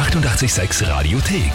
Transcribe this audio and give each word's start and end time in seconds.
886 0.00 0.88
Radiothek. 0.88 1.52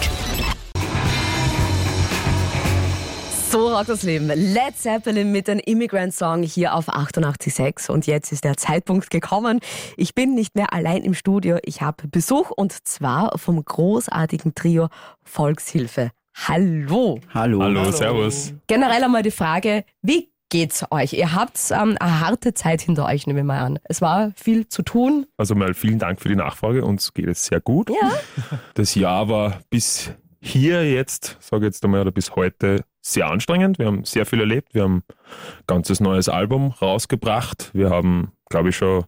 So 3.50 3.74
rockt 3.74 3.88
das 3.88 4.04
Leben. 4.04 4.28
Led 4.28 4.78
Zeppelin 4.78 5.32
mit 5.32 5.50
einem 5.50 5.60
Immigrant 5.66 6.14
Song 6.14 6.44
hier 6.44 6.74
auf 6.74 6.88
88.6 6.88 7.90
und 7.90 8.06
jetzt 8.06 8.30
ist 8.30 8.44
der 8.44 8.56
Zeitpunkt 8.56 9.10
gekommen. 9.10 9.58
Ich 9.96 10.14
bin 10.14 10.36
nicht 10.36 10.54
mehr 10.54 10.72
allein 10.72 11.02
im 11.02 11.14
Studio. 11.14 11.58
Ich 11.64 11.82
habe 11.82 12.06
Besuch 12.06 12.52
und 12.52 12.86
zwar 12.86 13.36
vom 13.36 13.64
großartigen 13.64 14.54
Trio 14.54 14.90
Volkshilfe. 15.24 16.12
Hallo. 16.46 17.18
Hallo. 17.34 17.60
Hallo, 17.60 17.90
servus. 17.90 18.54
Generell 18.68 19.02
einmal 19.02 19.24
die 19.24 19.32
Frage, 19.32 19.84
wie 20.02 20.30
geht's 20.48 20.84
euch? 20.90 21.12
Ihr 21.12 21.32
habt 21.32 21.58
ähm, 21.70 21.96
eine 21.98 22.20
harte 22.20 22.54
Zeit 22.54 22.80
hinter 22.80 23.06
euch, 23.06 23.26
nehme 23.26 23.40
ich 23.40 23.46
mal 23.46 23.60
an. 23.60 23.78
Es 23.84 24.00
war 24.00 24.32
viel 24.36 24.68
zu 24.68 24.82
tun. 24.82 25.26
Also 25.36 25.54
mal 25.54 25.74
vielen 25.74 25.98
Dank 25.98 26.20
für 26.20 26.28
die 26.28 26.36
Nachfrage. 26.36 26.84
Uns 26.84 27.14
geht 27.14 27.28
es 27.28 27.46
sehr 27.46 27.60
gut. 27.60 27.90
Ja. 27.90 28.12
Das 28.74 28.94
Jahr 28.94 29.28
war 29.28 29.60
bis 29.70 30.12
hier 30.40 30.88
jetzt, 30.90 31.38
sage 31.40 31.66
ich 31.66 31.72
jetzt 31.72 31.84
einmal, 31.84 32.02
oder 32.02 32.12
bis 32.12 32.36
heute 32.36 32.84
sehr 33.00 33.28
anstrengend. 33.28 33.78
Wir 33.78 33.86
haben 33.86 34.04
sehr 34.04 34.26
viel 34.26 34.40
erlebt. 34.40 34.74
Wir 34.74 34.82
haben 34.82 35.02
ein 35.08 35.64
ganzes 35.66 36.00
neues 36.00 36.28
Album 36.28 36.72
rausgebracht. 36.72 37.70
Wir 37.72 37.90
haben, 37.90 38.32
glaube 38.48 38.70
ich, 38.70 38.76
schon, 38.76 39.04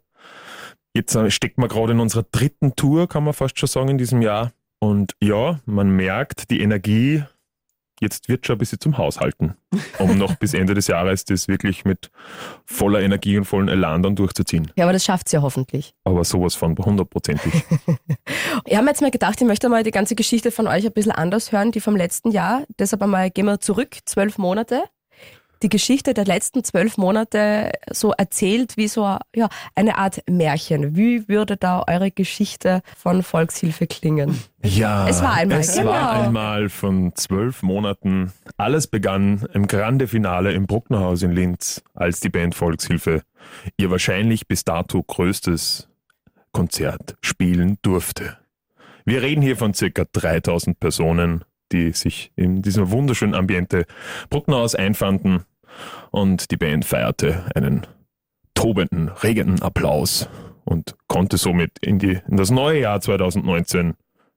jetzt 0.95 1.17
stecken 1.33 1.63
wir 1.63 1.69
gerade 1.69 1.93
in 1.93 2.01
unserer 2.01 2.25
dritten 2.31 2.77
Tour, 2.77 3.09
kann 3.09 3.25
man 3.25 3.35
fast 3.35 3.59
schon 3.59 3.69
sagen, 3.69 3.89
in 3.89 3.99
diesem 3.99 4.23
Jahr. 4.23 4.53
Und 4.81 5.15
ja, 5.21 5.61
man 5.67 5.91
merkt, 5.91 6.51
die 6.51 6.61
Energie 6.61 7.25
jetzt 8.01 8.29
wird 8.29 8.47
schon 8.47 8.57
ein 8.57 8.59
bisschen 8.59 8.81
zum 8.81 8.99
Haushalten, 8.99 9.55
um 9.99 10.17
noch 10.19 10.37
bis 10.37 10.55
Ende 10.55 10.75
des 10.75 10.87
Jahres 10.87 11.25
das 11.25 11.49
wirklich 11.49 11.85
mit 11.85 12.11
voller 12.65 13.01
Energie 13.01 13.39
und 13.39 13.45
vollen 13.45 13.69
Elan 13.69 14.03
dann 14.03 14.17
durchzuziehen. 14.17 14.71
Ja, 14.77 14.85
aber 14.85 14.93
das 14.93 15.05
schafft's 15.05 15.33
ja 15.33 15.43
hoffentlich. 15.43 15.95
Aber 16.05 16.25
sowas 16.25 16.55
von 16.55 16.77
hundertprozentig. 16.77 17.53
Ich 18.65 18.75
habe 18.75 18.85
mir 18.85 18.91
jetzt 18.91 19.03
mal 19.03 19.11
gedacht, 19.11 19.41
ich 19.41 19.47
möchte 19.47 19.69
mal 19.69 19.83
die 19.83 19.91
ganze 19.91 20.15
Geschichte 20.15 20.51
von 20.51 20.67
euch 20.67 20.85
ein 20.85 20.93
bisschen 20.93 21.13
anders 21.13 21.53
hören, 21.53 21.73
die 21.73 21.81
vom 21.81 21.97
letzten 21.97 22.31
Jahr. 22.31 22.65
Deshalb 22.79 23.03
einmal 23.03 23.31
gehen 23.31 23.47
wir 23.47 23.61
zurück, 23.61 23.97
zwölf 24.05 24.39
Monate. 24.39 24.83
Die 25.63 25.69
Geschichte 25.69 26.15
der 26.15 26.25
letzten 26.25 26.63
zwölf 26.63 26.97
Monate 26.99 27.73
so 27.91 28.13
erzählt 28.13 28.77
wie 28.77 28.89
so 28.89 29.19
ja, 29.35 29.49
eine 29.75 29.99
Art 29.99 30.23
Märchen. 30.29 30.97
Wie 30.97 31.29
würde 31.29 31.57
da 31.57 31.85
eure 31.89 32.11
Geschichte 32.11 32.83
von 32.97 33.23
Volkshilfe 33.23 33.87
klingen? 33.87 34.39
Ja, 34.63 35.09
Es 35.09 35.23
war 35.23 35.35
einmal, 35.35 35.61
Es 35.61 35.77
genau. 35.77 35.91
war 35.91 36.13
einmal 36.25 36.69
von 36.69 37.15
zwölf 37.15 37.63
Monaten. 37.63 38.33
Alles 38.57 38.87
begann 38.87 39.47
im 39.53 39.67
Grande 39.67 40.07
Finale 40.07 40.53
im 40.53 40.67
Brucknerhaus 40.67 41.23
in 41.23 41.33
Linz, 41.33 41.83
als 41.95 42.21
die 42.21 42.29
Band 42.29 42.55
Volkshilfe 42.55 43.23
ihr 43.77 43.91
wahrscheinlich 43.91 44.47
bis 44.47 44.65
dato 44.65 45.03
größtes 45.03 45.89
Konzert 46.53 47.17
spielen 47.21 47.79
durfte. 47.83 48.37
Wir 49.05 49.23
reden 49.23 49.43
hier 49.43 49.57
von 49.57 49.75
circa 49.75 50.05
3000 50.13 50.79
Personen, 50.79 51.45
die 51.73 51.93
sich 51.93 52.33
in 52.37 52.63
diesem 52.63 52.91
wunderschönen 52.91 53.35
Ambiente 53.35 53.87
Brucknerhaus 54.31 54.75
einfanden 54.75 55.45
und 56.11 56.51
die 56.51 56.57
Band 56.57 56.85
feierte 56.85 57.45
einen 57.55 57.87
tobenden, 58.55 59.09
regenden 59.09 59.63
Applaus 59.63 60.29
und 60.65 60.97
konnte 61.07 61.37
somit 61.39 61.79
in, 61.81 61.99
die, 61.99 62.21
in 62.29 62.37
das 62.37 62.51
neue 62.51 62.81
Jahr 62.81 63.01
2019 63.01 63.95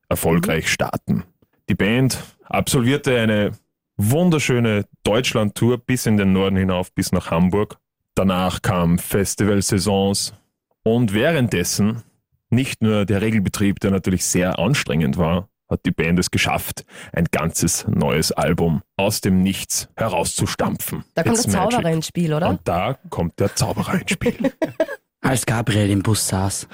erfolgreich 0.10 0.70
starten. 0.72 1.24
Die 1.70 1.76
Band 1.76 2.22
absolvierte 2.46 3.18
eine 3.18 3.52
wunderschöne 3.98 4.86
Deutschland-Tour 5.04 5.78
bis 5.78 6.06
in 6.06 6.18
den 6.18 6.34
Norden 6.34 6.58
hinauf, 6.58 6.94
bis 6.94 7.12
nach 7.12 7.32
Hamburg. 7.32 7.78
Danach 8.16 8.62
kamen 8.62 8.98
Festivalsaisons 8.98 10.34
und 10.84 11.14
währenddessen 11.14 12.04
nicht 12.50 12.82
nur 12.82 13.06
der 13.06 13.22
Regelbetrieb, 13.22 13.80
der 13.80 13.92
natürlich 13.92 14.26
sehr 14.26 14.60
anstrengend 14.60 15.18
war, 15.18 15.48
hat 15.72 15.86
die 15.86 15.92
Band 15.92 16.20
es 16.20 16.30
geschafft, 16.30 16.84
ein 17.14 17.26
ganzes 17.32 17.86
neues 17.88 18.32
Album 18.32 18.82
aus 18.98 19.22
dem 19.22 19.42
Nichts 19.42 19.88
herauszustampfen. 19.96 21.04
Da 21.16 21.24
kommt 21.24 21.36
It's 21.38 21.44
der 21.46 21.54
Zauberer 21.54 21.82
magic. 21.82 21.96
ins 21.96 22.08
Spiel, 22.08 22.34
oder? 22.34 22.50
Und 22.50 22.62
da 22.66 22.98
kommt 23.10 23.40
der 23.40 23.56
Zauberer 23.56 23.94
ins 24.02 24.12
Spiel. 24.12 24.54
Als 25.22 25.46
Gabriel 25.46 25.90
im 25.92 26.02
Bus 26.04 26.28
saß 26.28 26.68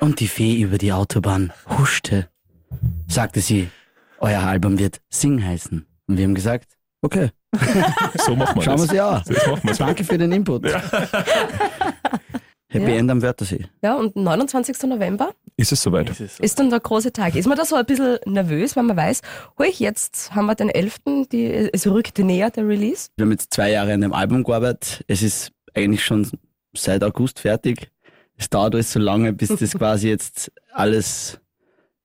und 0.00 0.20
die 0.20 0.28
Fee 0.28 0.60
über 0.60 0.76
die 0.78 0.92
Autobahn 0.92 1.52
huschte, 1.78 2.28
sagte 3.08 3.40
sie, 3.40 3.70
euer 4.18 4.40
Album 4.42 4.78
wird 4.78 5.00
Sing 5.08 5.42
heißen. 5.42 5.86
Und 6.06 6.16
wir 6.18 6.24
haben 6.24 6.34
gesagt, 6.34 6.76
okay, 7.00 7.30
So 8.18 8.36
macht 8.36 8.54
man 8.54 8.64
schauen 8.64 8.78
wir 8.78 8.86
das. 8.86 9.24
sie 9.26 9.40
an. 9.40 9.50
Machen 9.50 9.60
wir. 9.68 9.74
Danke 9.74 10.04
für 10.04 10.18
den 10.18 10.30
Input. 10.30 10.64
Happy 12.72 12.90
Ja. 12.92 12.96
End 12.98 13.10
am 13.10 13.20
Wörthersee. 13.20 13.66
Ja, 13.82 13.94
und 13.96 14.14
29. 14.16 14.82
November 14.84 15.32
Ist 15.56 15.72
es 15.72 15.82
soweit? 15.82 16.08
ist 16.20 16.58
dann 16.58 16.70
der 16.70 16.78
große 16.80 17.12
Tag. 17.12 17.34
Ist 17.34 17.46
man 17.48 17.56
da 17.58 17.64
so 17.64 17.74
ein 17.76 17.84
bisschen 17.84 18.18
nervös, 18.26 18.76
wenn 18.76 18.86
man 18.86 18.96
weiß, 18.96 19.22
hui, 19.58 19.70
jetzt 19.76 20.34
haben 20.34 20.46
wir 20.46 20.54
den 20.54 20.68
11., 20.70 20.98
die, 21.32 21.46
es 21.46 21.86
rückt 21.86 22.18
näher, 22.20 22.50
der 22.50 22.66
Release? 22.68 23.08
Wir 23.16 23.24
haben 23.24 23.32
jetzt 23.32 23.52
zwei 23.52 23.72
Jahre 23.72 23.92
an 23.92 24.00
dem 24.00 24.12
Album 24.12 24.44
gearbeitet. 24.44 25.04
Es 25.08 25.22
ist 25.22 25.50
eigentlich 25.74 26.04
schon 26.04 26.30
seit 26.76 27.02
August 27.02 27.40
fertig. 27.40 27.90
Es 28.36 28.48
dauert 28.48 28.74
alles 28.74 28.92
so 28.92 29.00
lange, 29.00 29.32
bis 29.32 29.48
das 29.48 29.72
quasi 29.78 30.08
jetzt 30.08 30.52
alles 30.72 31.40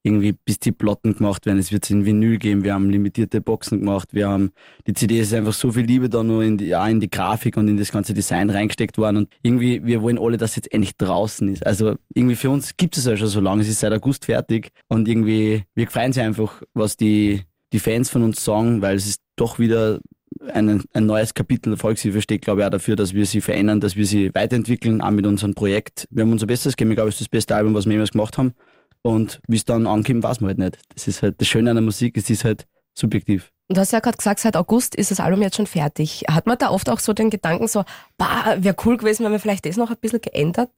irgendwie, 0.05 0.33
bis 0.33 0.59
die 0.59 0.71
Platten 0.71 1.16
gemacht 1.16 1.47
werden. 1.47 1.57
Es 1.57 1.71
wird 1.71 1.89
in 1.89 2.05
Vinyl 2.05 2.38
geben. 2.38 2.63
Wir 2.63 2.75
haben 2.75 2.91
limitierte 2.91 3.41
Boxen 3.41 3.79
gemacht. 3.79 4.09
Wir 4.11 4.29
haben, 4.29 4.51
die 4.85 4.93
CD 4.93 5.19
ist 5.19 5.33
einfach 5.33 5.53
so 5.53 5.71
viel 5.71 5.85
Liebe 5.85 6.09
da 6.09 6.21
nur 6.23 6.43
in 6.43 6.59
die, 6.59 6.75
auch 6.75 6.85
in 6.85 6.99
die 6.99 7.09
Grafik 7.09 7.57
und 7.57 7.67
in 7.67 7.77
das 7.77 7.91
ganze 7.91 8.13
Design 8.13 8.51
reingesteckt 8.51 8.99
worden. 8.99 9.17
Und 9.17 9.29
irgendwie, 9.41 9.83
wir 9.83 10.03
wollen 10.03 10.19
alle, 10.19 10.38
dass 10.38 10.51
es 10.51 10.57
jetzt 10.57 10.73
endlich 10.73 10.95
draußen 10.95 11.51
ist. 11.51 11.66
Also 11.66 11.95
irgendwie 12.13 12.35
für 12.35 12.51
uns 12.51 12.77
gibt 12.77 12.97
es 12.97 13.05
ja 13.05 13.17
schon 13.17 13.27
so 13.27 13.39
lange. 13.39 13.63
Es 13.63 13.67
ist 13.67 13.79
seit 13.79 13.93
August 13.93 14.25
fertig. 14.25 14.69
Und 14.89 15.07
irgendwie, 15.07 15.63
wir 15.73 15.88
freuen 15.88 16.13
sich 16.13 16.22
einfach, 16.22 16.61
was 16.75 16.97
die, 16.97 17.41
die 17.73 17.79
Fans 17.79 18.11
von 18.11 18.22
uns 18.22 18.45
sagen, 18.45 18.83
weil 18.83 18.97
es 18.97 19.07
ist 19.07 19.22
doch 19.35 19.57
wieder 19.57 20.01
ein, 20.53 20.83
ein 20.93 21.05
neues 21.07 21.33
Kapitel 21.33 21.72
der 21.72 21.79
Volkshilfe 21.79 22.22
steht, 22.22 22.43
glaube 22.43 22.61
ich, 22.61 22.67
auch 22.67 22.72
dafür, 22.72 22.95
dass 22.95 23.16
wir 23.16 23.25
sie 23.25 23.41
verändern, 23.41 23.79
dass 23.79 23.95
wir 23.95 24.05
sie 24.05 24.29
weiterentwickeln, 24.35 25.01
auch 25.01 25.09
mit 25.09 25.25
unserem 25.25 25.55
Projekt. 25.55 26.07
Wir 26.11 26.23
haben 26.23 26.31
unser 26.31 26.45
Bestes 26.45 26.75
gegeben. 26.75 26.91
Ich 26.91 26.97
glaube, 26.97 27.09
es 27.09 27.16
ist 27.16 27.22
das 27.22 27.29
beste 27.29 27.55
Album, 27.55 27.73
was 27.73 27.85
wir 27.85 27.93
jemals 27.93 28.11
gemacht 28.11 28.37
haben. 28.37 28.53
Und 29.05 29.39
wie 29.47 29.55
es 29.57 29.66
dann 29.66 29.85
ankommt, 29.85 30.23
weiß 30.23 30.41
man 30.41 30.49
halt 30.49 30.57
nicht. 30.57 30.79
Das 30.95 31.07
ist 31.07 31.21
halt 31.21 31.39
das 31.39 31.47
Schöne 31.47 31.69
an 31.69 31.75
der 31.75 31.83
Musik, 31.83 32.17
es 32.17 32.29
ist 32.29 32.43
halt 32.43 32.66
subjektiv. 32.97 33.51
Und 33.67 33.77
du 33.77 33.81
hast 33.81 33.91
ja 33.93 33.99
gerade 33.99 34.17
gesagt, 34.17 34.39
seit 34.39 34.55
August 34.57 34.95
ist 34.95 35.11
das 35.11 35.19
Album 35.19 35.41
jetzt 35.43 35.57
schon 35.57 35.67
fertig. 35.67 36.23
Hat 36.29 36.47
man 36.47 36.57
da 36.57 36.69
oft 36.69 36.89
auch 36.89 36.99
so 36.99 37.13
den 37.13 37.29
Gedanken 37.29 37.67
so, 37.67 37.83
bah, 38.17 38.55
wäre 38.59 38.75
cool 38.85 38.97
gewesen, 38.97 39.23
wenn 39.23 39.31
man 39.31 39.39
vielleicht 39.39 39.66
das 39.66 39.77
noch 39.77 39.89
ein 39.91 39.97
bisschen 40.01 40.21
geändert 40.21 40.71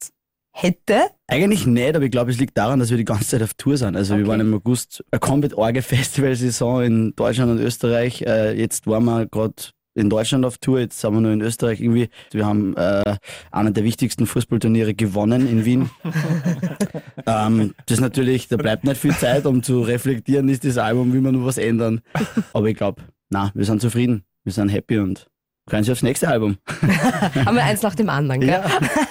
hätte? 0.53 1.01
Eigentlich 1.27 1.65
nicht, 1.65 1.95
aber 1.95 2.03
ich 2.05 2.11
glaube, 2.11 2.31
es 2.31 2.37
liegt 2.37 2.57
daran, 2.57 2.79
dass 2.79 2.89
wir 2.89 2.97
die 2.97 3.05
ganze 3.05 3.27
Zeit 3.27 3.43
auf 3.43 3.53
Tour 3.53 3.77
sind. 3.77 3.95
Also 3.95 4.15
wir 4.15 4.23
Okay. 4.23 4.29
waren 4.31 4.39
im 4.41 4.53
August 4.53 5.03
eine 5.11 5.19
komplett 5.19 5.53
orge 5.53 5.81
Festivalsaison 5.81 6.83
in 6.83 7.15
Deutschland 7.15 7.51
und 7.51 7.59
Österreich. 7.59 8.21
Äh, 8.23 8.53
jetzt 8.59 8.87
waren 8.87 9.05
wir 9.05 9.25
gerade 9.27 9.53
in 9.97 10.09
Deutschland 10.09 10.45
auf 10.45 10.59
Tour, 10.59 10.79
jetzt 10.79 10.99
sind 10.99 11.13
wir 11.13 11.21
nur 11.21 11.31
in 11.31 11.41
Österreich 11.41 11.81
irgendwie. 11.81 12.09
Wir 12.31 12.45
haben 12.45 12.77
äh, 12.77 13.17
einer 13.51 13.71
der 13.71 13.83
wichtigsten 13.83 14.27
Fußballturniere 14.27 14.93
gewonnen 14.93 15.47
in 15.47 15.65
Wien. 15.65 15.89
ähm, 17.25 17.73
das 17.87 17.97
ist 17.97 18.01
natürlich, 18.01 18.47
da 18.47 18.57
bleibt 18.57 18.83
nicht 18.83 19.01
viel 19.01 19.15
Zeit, 19.15 19.45
um 19.45 19.63
zu 19.63 19.81
reflektieren, 19.81 20.49
ist 20.49 20.63
das 20.63 20.77
Album, 20.77 21.13
will 21.13 21.21
man 21.21 21.33
nur 21.33 21.45
was 21.45 21.57
ändern. 21.57 22.01
Aber 22.53 22.67
ich 22.67 22.77
glaube, 22.77 23.01
na, 23.29 23.51
wir 23.55 23.65
sind 23.65 23.81
zufrieden, 23.81 24.23
wir 24.43 24.53
sind 24.53 24.69
happy 24.69 24.99
und 24.99 25.27
freuen 25.67 25.83
sich 25.83 25.91
aufs 25.91 26.01
nächste 26.03 26.27
Album. 26.27 26.57
Haben 27.45 27.55
wir 27.55 27.63
eins 27.63 27.81
nach 27.81 27.95
dem 27.95 28.09
anderen, 28.09 28.41
gell? 28.41 28.63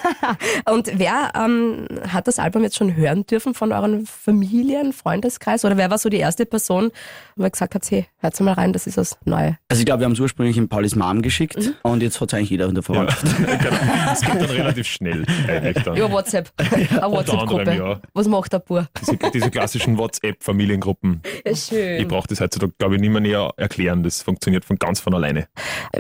Und 0.71 0.91
wer 0.95 1.33
ähm, 1.37 1.87
hat 2.09 2.27
das 2.27 2.39
Album 2.39 2.63
jetzt 2.63 2.77
schon 2.77 2.97
hören 2.97 3.27
dürfen 3.27 3.55
von 3.55 3.73
euren 3.73 4.07
Familien, 4.07 4.93
Freundeskreis? 4.93 5.65
Oder 5.65 5.77
wer 5.77 5.91
war 5.91 5.99
so 5.99 6.09
die 6.09 6.17
erste 6.17 6.47
Person, 6.47 6.91
wo 7.37 7.45
ihr 7.45 7.51
gesagt 7.51 7.75
habt, 7.75 7.91
hey, 7.91 8.07
hört 8.19 8.41
mal 8.41 8.55
rein, 8.55 8.73
das 8.73 8.87
ist 8.87 8.97
das 8.97 9.19
Neue? 9.25 9.59
Also 9.69 9.81
ich 9.81 9.87
glaube, 9.87 10.01
wir 10.01 10.05
haben 10.07 10.13
es 10.13 10.21
ursprünglich 10.21 10.57
in 10.57 10.69
Paulis 10.69 10.97
Mom 10.97 11.23
geschickt 11.23 11.57
und 11.83 12.03
jetzt 12.03 12.21
hat 12.21 12.33
es 12.33 12.35
eigentlich 12.35 12.51
jeder 12.51 12.67
in 12.67 12.75
der 12.75 12.83
Verwandtschaft. 12.83 13.37
genau. 13.37 13.77
Das 14.07 14.21
geht 14.23 14.35
dann 14.35 14.45
relativ 14.51 14.87
schnell 14.87 15.25
eigentlich 15.49 15.85
dann. 15.85 15.97
Ja, 15.97 16.11
WhatsApp. 16.11 16.51
Eine 16.57 17.11
WhatsApp-Gruppe. 17.11 17.75
ja. 17.75 18.01
Was 18.15 18.29
macht 18.29 18.53
der 18.53 18.61
Bur? 18.61 18.89
Diese, 19.01 19.17
diese 19.33 19.51
klassischen 19.51 19.99
WhatsApp-Familiengruppen. 19.99 21.21
Ja, 21.45 21.53
Ich 21.53 21.65
schön. 21.65 22.09
brauche 22.09 22.29
das 22.29 22.41
heutzutage, 22.41 22.73
glaube 22.79 22.95
ich, 22.97 23.01
nicht 23.01 23.11
mehr 23.11 23.21
näher 23.21 23.53
erklären. 23.57 24.03
Das 24.03 24.23
funktioniert 24.23 24.65
von 24.65 24.79
ganz 24.79 25.01
von 25.01 25.15
alleine. 25.15 25.47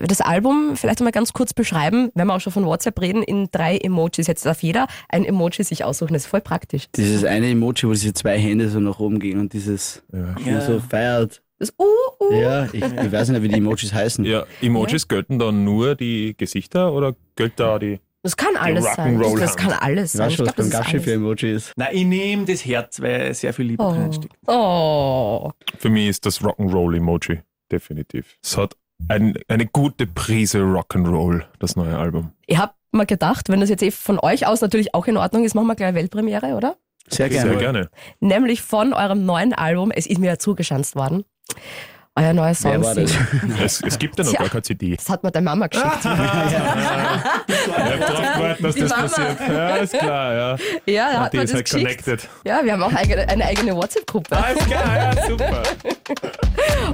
Das 0.02 0.20
Album 0.20 0.45
vielleicht 0.74 1.00
einmal 1.00 1.12
ganz 1.12 1.32
kurz 1.32 1.52
beschreiben, 1.54 2.10
wenn 2.14 2.26
wir 2.26 2.34
auch 2.34 2.40
schon 2.40 2.52
von 2.52 2.64
WhatsApp 2.66 3.00
reden, 3.00 3.22
in 3.22 3.48
drei 3.52 3.76
Emojis. 3.78 4.26
Jetzt 4.26 4.44
darf 4.46 4.62
jeder 4.62 4.86
ein 5.08 5.24
Emoji 5.24 5.64
sich 5.64 5.84
aussuchen. 5.84 6.12
Das 6.14 6.22
ist 6.24 6.28
voll 6.28 6.40
praktisch. 6.40 6.86
Dieses 6.96 7.24
eine 7.24 7.48
Emoji, 7.50 7.88
wo 7.88 7.92
diese 7.92 8.12
zwei 8.14 8.38
Hände 8.38 8.68
so 8.68 8.80
nach 8.80 8.98
oben 9.00 9.18
gehen 9.18 9.38
und 9.40 9.52
dieses 9.52 10.02
Ja. 10.44 10.60
so 10.60 10.80
feiert. 10.80 11.42
Das 11.58 11.72
Uh, 11.78 11.84
uh. 12.24 12.32
Ja, 12.34 12.64
ich, 12.66 12.74
ich 12.84 13.12
weiß 13.12 13.30
nicht, 13.30 13.42
wie 13.42 13.48
die 13.48 13.56
Emojis 13.56 13.92
heißen. 13.94 14.24
Ja, 14.26 14.44
Emojis 14.60 15.08
gelten 15.08 15.38
dann 15.38 15.64
nur 15.64 15.94
die 15.94 16.34
Gesichter 16.36 16.92
oder 16.92 17.14
gilt 17.34 17.58
da 17.58 17.78
die. 17.78 17.98
Das 18.22 18.36
kann 18.36 18.56
alles 18.56 18.84
sein. 18.96 19.18
Rock'n'Roll 19.18 19.38
Das 19.40 19.56
kann 19.56 19.72
alles 19.72 20.12
Ich 20.12 20.18
sein. 20.18 20.26
weiß 20.26 20.32
Ich 20.32 20.36
schon, 20.36 20.46
was 20.48 20.54
das 20.56 20.70
Gaschi 20.70 20.98
für. 21.00 21.12
Emoji 21.14 21.52
ist. 21.52 21.72
Nein, 21.76 21.88
ich 21.92 22.04
nehme 22.04 22.44
das 22.44 22.66
Herz, 22.66 23.00
weil 23.00 23.32
sehr 23.34 23.54
viel 23.54 23.66
Liebe 23.66 23.82
drin 23.84 24.08
Oh. 24.08 24.12
steckt. 24.12 24.34
oh. 24.48 25.50
Für 25.78 25.88
mich 25.88 26.08
ist 26.08 26.26
das 26.26 26.40
Rock'n'Roll-Emoji. 26.42 27.40
Definitiv. 27.72 28.36
Es 28.42 28.56
hat 28.58 28.76
ein, 29.08 29.34
eine 29.48 29.66
gute 29.66 30.06
Prise 30.06 30.60
Rock'n'Roll, 30.60 31.44
das 31.58 31.76
neue 31.76 31.96
Album. 31.96 32.32
Ich 32.46 32.58
habe 32.58 32.72
mal 32.92 33.06
gedacht, 33.06 33.48
wenn 33.48 33.60
das 33.60 33.70
jetzt 33.70 33.82
eh 33.82 33.90
von 33.90 34.18
euch 34.18 34.46
aus 34.46 34.60
natürlich 34.60 34.94
auch 34.94 35.06
in 35.06 35.16
Ordnung 35.16 35.44
ist, 35.44 35.54
machen 35.54 35.66
wir 35.66 35.74
gleich 35.74 35.94
Weltpremiere, 35.94 36.54
oder? 36.54 36.76
Sehr 37.08 37.28
gerne. 37.28 37.50
Sehr 37.50 37.58
gerne. 37.58 37.90
Nämlich 38.20 38.62
von 38.62 38.92
eurem 38.92 39.24
neuen 39.24 39.52
Album. 39.52 39.90
Es 39.90 40.06
ist 40.06 40.18
mir 40.18 40.26
ja 40.26 40.38
zugeschanzt 40.38 40.96
worden. 40.96 41.24
Euer 42.18 42.32
neuer 42.32 42.54
Song 42.54 42.72
Wer 42.72 42.82
war 42.82 42.94
das? 42.94 43.10
Sing. 43.10 43.52
Es, 43.62 43.80
es 43.82 43.98
gibt 43.98 44.16
ja 44.18 44.24
noch 44.24 44.30
Tja. 44.30 44.40
gar 44.40 44.48
keine 44.48 44.62
CD. 44.62 44.96
Das 44.96 45.08
hat 45.10 45.22
mir 45.22 45.30
deine 45.30 45.44
Mama 45.44 45.66
geschickt. 45.66 45.86
Ich 46.04 46.06
hab 46.06 48.00
drauf 48.00 48.34
gewartet, 48.34 48.64
dass 48.64 48.74
Die 48.74 48.80
das 48.80 48.90
Mama. 48.90 49.02
passiert. 49.02 49.38
Ja, 49.48 49.76
ist 49.76 49.92
klar, 49.98 50.34
ja. 50.34 50.56
Ja, 50.86 51.12
da 51.12 51.20
hat 51.20 51.32
Die 51.32 51.36
man 51.36 51.44
ist 51.44 51.50
das 51.52 51.56
halt 51.58 51.64
geschickt. 51.70 52.04
connected. 52.04 52.28
Ja, 52.44 52.64
wir 52.64 52.72
haben 52.72 52.82
auch 52.82 52.92
eigene, 52.92 53.28
eine 53.28 53.44
eigene 53.44 53.74
WhatsApp-Gruppe. 53.76 54.36
Alles 54.36 54.64
klar, 54.64 54.96
ja, 55.14 55.26
super. 55.26 55.62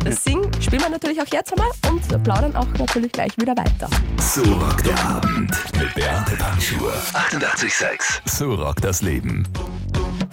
Das 0.04 0.24
Sing 0.24 0.50
spielen 0.60 0.82
wir 0.82 0.88
natürlich 0.90 1.20
auch 1.20 1.26
jetzt 1.32 1.52
einmal 1.52 1.68
und 1.90 2.22
plaudern 2.24 2.56
auch 2.56 2.66
natürlich 2.78 3.12
gleich 3.12 3.36
wieder 3.36 3.56
weiter. 3.56 3.88
So 4.18 4.42
rockt 4.42 4.86
der 4.86 4.98
Abend 5.04 5.50
mit 5.78 5.94
Beate 5.94 6.36
Panschur. 6.36 6.92
88,6. 7.12 8.20
So 8.24 8.54
rockt 8.54 8.84
das 8.84 9.02
Leben. 9.02 9.46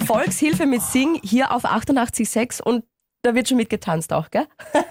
Volkshilfe 0.06 0.66
mit 0.66 0.82
Sing 0.82 1.20
hier 1.24 1.52
auf 1.52 1.66
88.6 1.66 2.62
und 2.62 2.84
da 3.22 3.36
wird 3.36 3.48
schon 3.48 3.58
mitgetanzt 3.58 4.14
auch, 4.14 4.30
gell? 4.30 4.48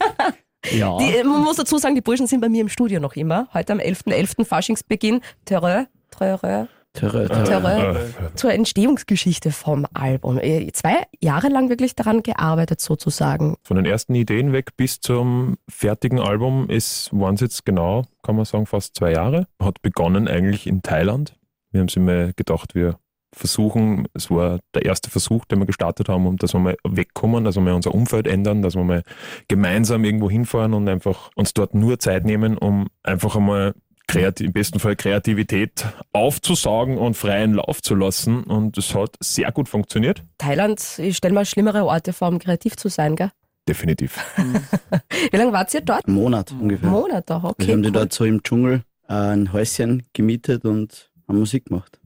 Ja. 0.72 0.98
Die, 0.98 1.22
man 1.24 1.44
muss 1.44 1.56
dazu 1.56 1.78
sagen, 1.78 1.94
die 1.94 2.00
Burschen 2.00 2.26
sind 2.26 2.40
bei 2.40 2.48
mir 2.48 2.60
im 2.60 2.68
Studio 2.68 3.00
noch 3.00 3.14
immer. 3.14 3.48
Heute 3.54 3.72
am 3.72 3.78
11.11. 3.78 4.44
Faschingsbeginn. 4.44 5.20
Terreur, 5.44 5.86
Terreur, 6.10 6.68
törö. 6.92 7.26
Terreur. 7.28 7.96
Äh, 7.96 8.34
Zur 8.34 8.52
Entstehungsgeschichte 8.52 9.52
vom 9.52 9.86
Album. 9.94 10.40
Zwei 10.72 11.04
Jahre 11.20 11.48
lang 11.48 11.68
wirklich 11.68 11.94
daran 11.94 12.22
gearbeitet 12.22 12.80
sozusagen. 12.80 13.56
Von 13.62 13.76
den 13.76 13.86
ersten 13.86 14.14
Ideen 14.14 14.52
weg 14.52 14.76
bis 14.76 15.00
zum 15.00 15.56
fertigen 15.68 16.18
Album 16.18 16.68
ist, 16.68 17.10
waren 17.12 17.36
es 17.36 17.40
jetzt 17.40 17.64
genau, 17.64 18.04
kann 18.22 18.36
man 18.36 18.44
sagen, 18.44 18.66
fast 18.66 18.96
zwei 18.96 19.12
Jahre. 19.12 19.46
Hat 19.62 19.80
begonnen 19.80 20.28
eigentlich 20.28 20.66
in 20.66 20.82
Thailand. 20.82 21.38
Wir 21.70 21.80
haben 21.80 21.88
sich 21.88 22.02
mal 22.02 22.32
gedacht, 22.34 22.74
wir 22.74 22.98
versuchen, 23.34 24.06
es 24.14 24.30
war 24.30 24.60
der 24.74 24.84
erste 24.84 25.10
Versuch, 25.10 25.44
den 25.44 25.58
wir 25.58 25.66
gestartet 25.66 26.08
haben, 26.08 26.26
um 26.26 26.36
dass 26.36 26.54
wir 26.54 26.60
mal 26.60 26.76
wegkommen, 26.84 27.44
dass 27.44 27.56
wir 27.56 27.62
mal 27.62 27.74
unser 27.74 27.94
Umfeld 27.94 28.26
ändern, 28.26 28.62
dass 28.62 28.74
wir 28.74 28.84
mal 28.84 29.02
gemeinsam 29.48 30.04
irgendwo 30.04 30.30
hinfahren 30.30 30.74
und 30.74 30.88
einfach 30.88 31.30
uns 31.34 31.54
dort 31.54 31.74
nur 31.74 31.98
Zeit 31.98 32.24
nehmen, 32.24 32.56
um 32.56 32.88
einfach 33.02 33.36
einmal 33.36 33.74
kreativ, 34.08 34.46
im 34.46 34.52
besten 34.52 34.80
Fall 34.80 34.96
Kreativität 34.96 35.84
aufzusaugen 36.12 36.98
und 36.98 37.14
freien 37.14 37.54
Lauf 37.54 37.82
zu 37.82 37.94
lassen. 37.94 38.42
Und 38.42 38.76
es 38.78 38.94
hat 38.94 39.14
sehr 39.20 39.52
gut 39.52 39.68
funktioniert. 39.68 40.22
Thailand, 40.38 40.82
ich 40.98 41.16
stelle 41.16 41.34
mal 41.34 41.44
schlimmere 41.44 41.84
Orte 41.84 42.12
vor, 42.12 42.28
um 42.28 42.38
kreativ 42.38 42.76
zu 42.76 42.88
sein, 42.88 43.14
gell? 43.14 43.30
Definitiv. 43.68 44.18
Wie 45.30 45.36
lange 45.36 45.52
wart 45.52 45.72
ihr 45.74 45.82
dort? 45.82 46.06
Einen 46.06 46.16
Monat 46.16 46.52
ungefähr. 46.52 46.88
Monat 46.88 47.30
auch, 47.30 47.42
Wir 47.42 47.50
okay. 47.50 47.72
haben 47.72 47.82
die 47.82 47.88
cool. 47.88 47.92
dort 47.92 48.12
so 48.14 48.24
im 48.24 48.42
Dschungel 48.42 48.82
äh, 49.08 49.12
ein 49.12 49.52
Häuschen 49.52 50.04
gemietet 50.14 50.64
und 50.64 51.10
haben 51.28 51.38
Musik 51.38 51.66
gemacht. 51.66 52.00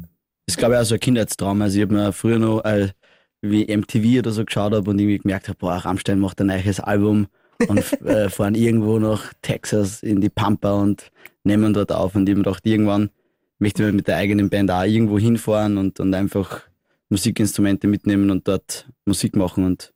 Das 0.53 0.57
ist, 0.57 0.59
glaube 0.59 0.75
ich, 0.75 0.81
auch 0.81 0.85
so 0.85 0.95
ein 0.95 1.01
Kindheitstraum. 1.01 1.63
Also 1.63 1.77
ich 1.79 1.83
habe 1.83 1.95
mir 1.95 2.13
früher 2.13 2.39
noch, 2.39 2.63
äh, 2.65 2.89
wie 3.41 3.65
MTV 3.75 4.19
oder 4.19 4.33
so 4.33 4.45
geschaut 4.45 4.75
habe 4.75 4.91
und 4.91 4.99
irgendwie 4.99 5.19
gemerkt 5.19 5.49
habe, 5.49 5.57
boah, 5.59 5.77
Rammstein 5.77 6.19
macht 6.21 6.41
ein 6.43 6.49
neues 6.49 6.79
Album 6.79 7.27
und 7.69 7.79
äh, 8.05 8.29
fahren 8.29 8.55
irgendwo 8.55 8.99
nach 8.99 9.33
Texas 9.41 10.03
in 10.03 10.21
die 10.21 10.29
Pampa 10.29 10.73
und 10.75 11.11
nehmen 11.43 11.73
dort 11.73 11.91
auf. 11.91 12.15
Und 12.15 12.29
ich 12.29 12.33
habe 12.35 12.41
mir 12.41 12.45
gedacht, 12.45 12.67
irgendwann 12.67 13.09
möchte 13.59 13.87
ich 13.87 13.95
mit 13.95 14.09
der 14.09 14.17
eigenen 14.19 14.51
Band 14.51 14.71
auch 14.71 14.85
irgendwo 14.85 15.19
hinfahren 15.19 15.79
und, 15.79 15.99
und 16.01 16.13
einfach 16.15 16.61
Musikinstrumente 17.09 17.87
mitnehmen 17.89 18.31
und 18.31 18.47
dort 18.47 18.87
Musik 19.07 19.37
machen. 19.37 19.65
Und 19.65 19.93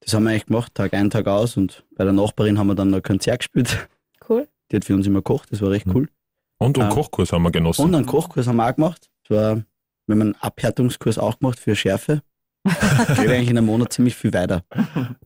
das 0.00 0.14
haben 0.14 0.22
wir 0.24 0.30
eigentlich 0.30 0.46
gemacht, 0.46 0.72
Tag 0.74 0.94
ein, 0.94 1.10
Tag 1.10 1.26
aus. 1.26 1.56
Und 1.56 1.84
bei 1.96 2.04
der 2.04 2.12
Nachbarin 2.12 2.58
haben 2.58 2.68
wir 2.68 2.74
dann 2.76 2.90
noch 2.90 2.98
ein 2.98 3.02
Konzert 3.02 3.40
gespielt. 3.40 3.88
Cool. 4.28 4.46
Die 4.70 4.76
hat 4.76 4.84
für 4.84 4.94
uns 4.94 5.06
immer 5.06 5.18
gekocht, 5.18 5.50
das 5.52 5.60
war 5.62 5.70
recht 5.70 5.86
cool. 5.92 6.08
Und 6.58 6.78
einen 6.78 6.90
Ah. 6.90 6.94
Kochkurs 6.94 7.32
haben 7.32 7.42
wir 7.42 7.50
genossen. 7.50 7.84
Und 7.84 7.94
einen 7.94 8.06
Kochkurs 8.06 8.46
haben 8.46 8.56
wir 8.56 8.68
auch 8.68 8.74
gemacht. 8.74 9.10
Das 9.28 9.36
war, 9.36 9.62
wir 10.06 10.14
haben 10.14 10.22
einen 10.22 10.34
Abhärtungskurs 10.40 11.18
auch 11.18 11.38
gemacht 11.38 11.58
für 11.58 11.76
Schärfe. 11.76 12.22
Geht 12.66 13.18
eigentlich 13.18 13.50
in 13.50 13.58
einem 13.58 13.66
Monat 13.66 13.92
ziemlich 13.92 14.16
viel 14.16 14.32
weiter. 14.32 14.62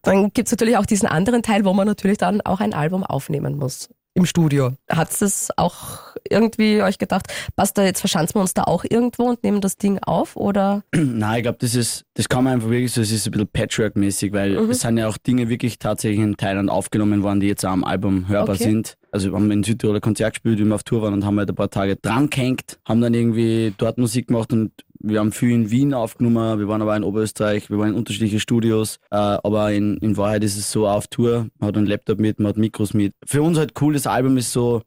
Dann 0.02 0.30
gibt's 0.32 0.50
natürlich 0.52 0.76
auch 0.76 0.84
diesen 0.86 1.08
anderen 1.08 1.42
Teil, 1.42 1.64
wo 1.64 1.72
man 1.72 1.86
natürlich 1.86 2.18
dann 2.18 2.40
auch 2.42 2.60
ein 2.60 2.74
Album 2.74 3.02
aufnehmen 3.02 3.56
muss. 3.56 3.88
Im 4.14 4.26
Studio. 4.26 4.72
Hat's 4.90 5.20
das 5.20 5.50
auch 5.56 6.00
irgendwie 6.28 6.82
euch 6.82 6.98
gedacht, 6.98 7.28
passt 7.54 7.78
da 7.78 7.84
jetzt 7.84 8.00
verschanzen 8.00 8.34
wir 8.34 8.40
uns 8.40 8.54
da 8.54 8.64
auch 8.64 8.84
irgendwo 8.88 9.22
und 9.22 9.44
nehmen 9.44 9.60
das 9.60 9.76
Ding 9.76 10.00
auf 10.02 10.36
oder? 10.36 10.82
Nein, 10.94 11.36
ich 11.38 11.42
glaube, 11.44 11.58
das 11.60 11.74
ist, 11.76 12.04
das 12.14 12.28
kann 12.28 12.42
man 12.44 12.54
einfach 12.54 12.68
wirklich 12.70 12.92
so, 12.92 13.00
es 13.00 13.12
ist 13.12 13.26
ein 13.26 13.30
bisschen 13.30 13.48
Patchwork-mäßig, 13.48 14.32
weil 14.32 14.60
Mhm. 14.60 14.70
es 14.70 14.80
sind 14.80 14.98
ja 14.98 15.06
auch 15.06 15.16
Dinge 15.16 15.48
wirklich 15.48 15.78
tatsächlich 15.78 16.20
in 16.20 16.36
Thailand 16.36 16.68
aufgenommen 16.70 17.22
worden, 17.22 17.38
die 17.40 17.46
jetzt 17.46 17.64
auch 17.64 17.70
am 17.70 17.84
Album 17.84 18.26
hörbar 18.28 18.56
Okay. 18.56 18.64
sind. 18.64 18.96
Also 19.12 19.30
wir 19.30 19.36
haben 19.36 19.50
in 19.50 19.62
Südtirol 19.62 19.96
ein 19.96 20.00
Konzert 20.00 20.34
gespielt, 20.34 20.58
wie 20.58 20.64
wir 20.64 20.74
auf 20.74 20.82
Tour 20.82 21.02
waren 21.02 21.14
und 21.14 21.24
haben 21.24 21.38
halt 21.38 21.48
ein 21.48 21.54
paar 21.54 21.70
Tage 21.70 21.96
dran 21.96 22.30
gehängt, 22.30 22.78
haben 22.86 23.00
dann 23.00 23.14
irgendwie 23.14 23.72
dort 23.76 23.98
Musik 23.98 24.28
gemacht 24.28 24.52
und 24.52 24.72
wir 25.02 25.18
haben 25.18 25.32
viel 25.32 25.52
in 25.52 25.70
Wien 25.70 25.94
aufgenommen, 25.94 26.58
wir 26.58 26.68
waren 26.68 26.82
aber 26.82 26.96
in 26.96 27.04
Oberösterreich, 27.04 27.70
wir 27.70 27.78
waren 27.78 27.90
in 27.90 27.94
unterschiedlichen 27.94 28.40
Studios, 28.40 28.98
äh, 29.10 29.16
aber 29.16 29.72
in, 29.72 29.96
in 29.98 30.16
Wahrheit 30.16 30.44
ist 30.44 30.56
es 30.56 30.70
so 30.70 30.86
auf 30.86 31.08
Tour, 31.08 31.48
man 31.58 31.68
hat 31.68 31.76
einen 31.76 31.86
Laptop 31.86 32.20
mit, 32.20 32.38
man 32.38 32.50
hat 32.50 32.56
Mikros 32.58 32.94
mit. 32.94 33.14
Für 33.26 33.42
uns 33.42 33.58
halt 33.58 33.72
cool, 33.80 33.94
das 33.94 34.06
Album 34.06 34.36
ist 34.36 34.52
so, 34.52 34.82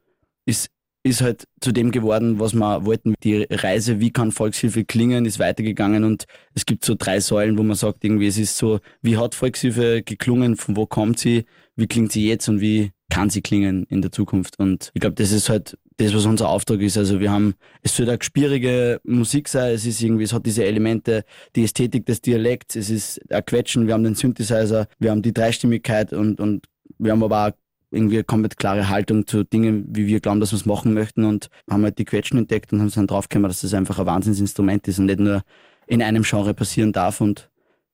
ist 0.45 0.69
ist 1.03 1.21
halt 1.21 1.47
zu 1.59 1.73
dem 1.73 1.91
geworden, 1.91 2.39
was 2.39 2.53
wir 2.53 2.85
wollten. 2.85 3.13
Die 3.23 3.45
Reise, 3.49 3.99
wie 3.99 4.11
kann 4.11 4.31
Volkshilfe 4.31 4.85
klingen, 4.85 5.25
ist 5.25 5.37
weitergegangen 5.37 6.05
und 6.05 6.25
es 6.53 6.65
gibt 6.65 6.85
so 6.85 6.95
drei 6.97 7.19
Säulen, 7.19 7.57
wo 7.57 7.63
man 7.63 7.75
sagt, 7.75 8.03
irgendwie, 8.05 8.27
es 8.27 8.37
ist 8.37 8.57
so, 8.57 8.79
wie 9.01 9.17
hat 9.17 9.35
Volkshilfe 9.35 10.01
geklungen, 10.01 10.55
von 10.55 10.77
wo 10.77 10.85
kommt 10.85 11.19
sie, 11.19 11.45
wie 11.75 11.87
klingt 11.87 12.13
sie 12.13 12.27
jetzt 12.27 12.47
und 12.47 12.61
wie 12.61 12.91
kann 13.13 13.29
sie 13.29 13.43
klingen 13.43 13.83
in 13.89 14.01
der 14.01 14.11
Zukunft. 14.11 14.57
Und 14.57 14.89
ich 14.95 15.01
glaube, 15.01 15.13
das 15.13 15.31
ist 15.31 15.47
halt 15.47 15.77
das, 15.97 16.15
was 16.15 16.25
unser 16.25 16.49
Auftrag 16.49 16.81
ist. 16.81 16.97
Also 16.97 17.19
wir 17.19 17.31
haben, 17.31 17.53
es 17.83 17.95
soll 17.95 18.09
eine 18.09 18.17
spierige 18.23 18.99
Musik 19.03 19.47
sein, 19.47 19.71
es 19.71 19.85
ist 19.85 20.01
irgendwie, 20.01 20.23
es 20.23 20.33
hat 20.33 20.47
diese 20.47 20.65
Elemente, 20.65 21.23
die 21.55 21.63
Ästhetik 21.63 22.07
des 22.07 22.21
Dialekts, 22.21 22.75
es 22.75 22.89
ist 22.89 23.31
ein 23.31 23.45
Quetschen, 23.45 23.85
wir 23.85 23.93
haben 23.93 24.03
den 24.03 24.15
Synthesizer, 24.15 24.87
wir 24.97 25.11
haben 25.11 25.21
die 25.21 25.31
Dreistimmigkeit 25.31 26.11
und, 26.11 26.39
und 26.39 26.65
wir 26.97 27.11
haben 27.11 27.21
aber 27.21 27.49
auch 27.49 27.51
irgendwie 27.91 28.15
eine 28.15 28.23
komplett 28.23 28.57
klare 28.57 28.89
Haltung 28.89 29.27
zu 29.27 29.43
Dingen, 29.43 29.85
wie 29.91 30.07
wir 30.07 30.19
glauben, 30.19 30.39
dass 30.39 30.51
wir 30.51 30.57
es 30.57 30.65
machen 30.65 30.95
möchten. 30.95 31.23
Und 31.23 31.49
haben 31.69 31.83
halt 31.83 31.99
die 31.99 32.05
Quetschen 32.05 32.39
entdeckt 32.39 32.73
und 32.73 32.79
haben 32.79 32.89
dann 32.89 33.05
draufgekommen, 33.05 33.47
dass 33.47 33.61
das 33.61 33.75
einfach 33.75 33.99
ein 33.99 34.07
Wahnsinnsinstrument 34.07 34.87
ist 34.87 34.97
und 34.97 35.05
nicht 35.05 35.19
nur 35.19 35.43
in 35.85 36.01
einem 36.01 36.23
Genre 36.23 36.55
passieren 36.55 36.91
darf. 36.91 37.21
Und 37.21 37.51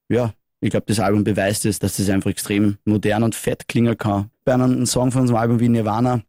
ja, 0.08 0.34
ich 0.62 0.70
glaube, 0.72 0.86
das 0.88 1.00
Album 1.00 1.24
beweist 1.24 1.66
es, 1.66 1.80
dass 1.80 1.98
das 1.98 2.10
einfach 2.10 2.30
extrem 2.30 2.78
modern 2.86 3.24
und 3.24 3.36
fett 3.36 3.68
klingen 3.68 3.98
kann. 3.98 4.30
Bei 4.46 4.54
einem 4.54 4.86
Song 4.86 5.12
von 5.12 5.22
unserem 5.22 5.40
Album 5.40 5.60
wie 5.60 5.70
Nirvana, 5.70 6.22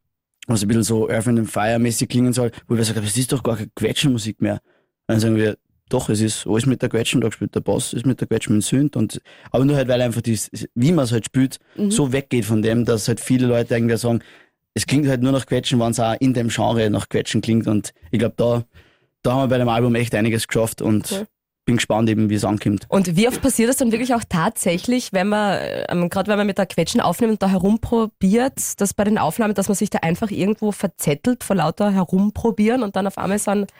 was 0.46 0.62
ein 0.62 0.68
bisschen 0.68 0.82
so 0.84 1.08
Earth 1.08 1.26
and 1.28 1.50
Fire 1.50 1.78
mäßig 1.78 2.08
klingen 2.08 2.32
soll, 2.32 2.50
wo 2.68 2.76
wir 2.76 2.84
sagen, 2.84 3.00
das 3.02 3.16
ist 3.16 3.32
doch 3.32 3.42
gar 3.42 3.56
keine 3.56 3.70
Quetschenmusik 3.74 4.40
mehr. 4.40 4.60
Dann 5.06 5.20
sagen 5.20 5.36
wir, 5.36 5.56
doch, 5.88 6.08
es 6.08 6.20
ist 6.20 6.46
alles 6.46 6.66
mit 6.66 6.80
der 6.82 6.88
Quetschen, 6.88 7.20
da 7.20 7.32
spielt 7.32 7.54
der 7.56 7.60
Bass, 7.60 7.92
ist 7.92 8.06
mit 8.06 8.20
der 8.20 8.28
Quetschen 8.28 8.54
mit 8.54 8.64
Synth 8.64 8.96
und, 8.96 9.20
aber 9.50 9.64
nur 9.64 9.74
halt, 9.74 9.88
weil 9.88 10.00
einfach 10.00 10.20
die, 10.22 10.38
wie 10.76 10.92
man 10.92 11.04
es 11.04 11.10
halt 11.12 11.24
spielt, 11.26 11.58
Mhm. 11.76 11.90
so 11.90 12.12
weggeht 12.12 12.44
von 12.44 12.62
dem, 12.62 12.84
dass 12.84 13.08
halt 13.08 13.18
viele 13.18 13.46
Leute 13.48 13.74
irgendwie 13.74 13.96
sagen, 13.96 14.20
es 14.74 14.86
klingt 14.86 15.08
halt 15.08 15.20
nur 15.20 15.32
nach 15.32 15.46
Quetschen, 15.46 15.80
wenn 15.80 15.90
es 15.90 15.98
auch 15.98 16.14
in 16.20 16.32
dem 16.32 16.46
Genre 16.48 16.88
nach 16.90 17.08
Quetschen 17.08 17.40
klingt 17.40 17.66
und 17.66 17.92
ich 18.12 18.20
glaube, 18.20 18.34
da, 18.36 18.64
da 19.22 19.32
haben 19.32 19.42
wir 19.42 19.48
bei 19.48 19.58
dem 19.58 19.68
Album 19.68 19.96
echt 19.96 20.14
einiges 20.14 20.46
geschafft 20.46 20.80
und 20.80 21.10
Cool. 21.10 21.26
Bin 21.70 21.76
gespannt 21.76 22.08
eben, 22.10 22.28
wie 22.30 22.34
es 22.34 22.44
ankommt. 22.44 22.86
Und 22.88 23.16
wie 23.16 23.28
oft 23.28 23.40
passiert 23.40 23.68
das 23.68 23.76
dann 23.76 23.92
wirklich 23.92 24.12
auch 24.14 24.24
tatsächlich, 24.28 25.12
wenn 25.12 25.28
man, 25.28 25.58
ähm, 25.88 26.08
gerade 26.10 26.28
wenn 26.28 26.36
man 26.38 26.46
mit 26.46 26.58
der 26.58 26.66
Quetschen 26.66 27.00
aufnimmt 27.00 27.32
und 27.34 27.42
da 27.42 27.48
herumprobiert, 27.48 28.80
dass 28.80 28.92
bei 28.94 29.04
den 29.04 29.18
Aufnahmen, 29.18 29.54
dass 29.54 29.68
man 29.68 29.76
sich 29.76 29.90
da 29.90 29.98
einfach 29.98 30.30
irgendwo 30.30 30.72
verzettelt 30.72 31.44
vor 31.44 31.56
lauter 31.56 31.90
Herumprobieren 31.92 32.82
und 32.82 32.96
dann 32.96 33.06
auf 33.06 33.18
einmal 33.18 33.38
sind, 33.38 33.70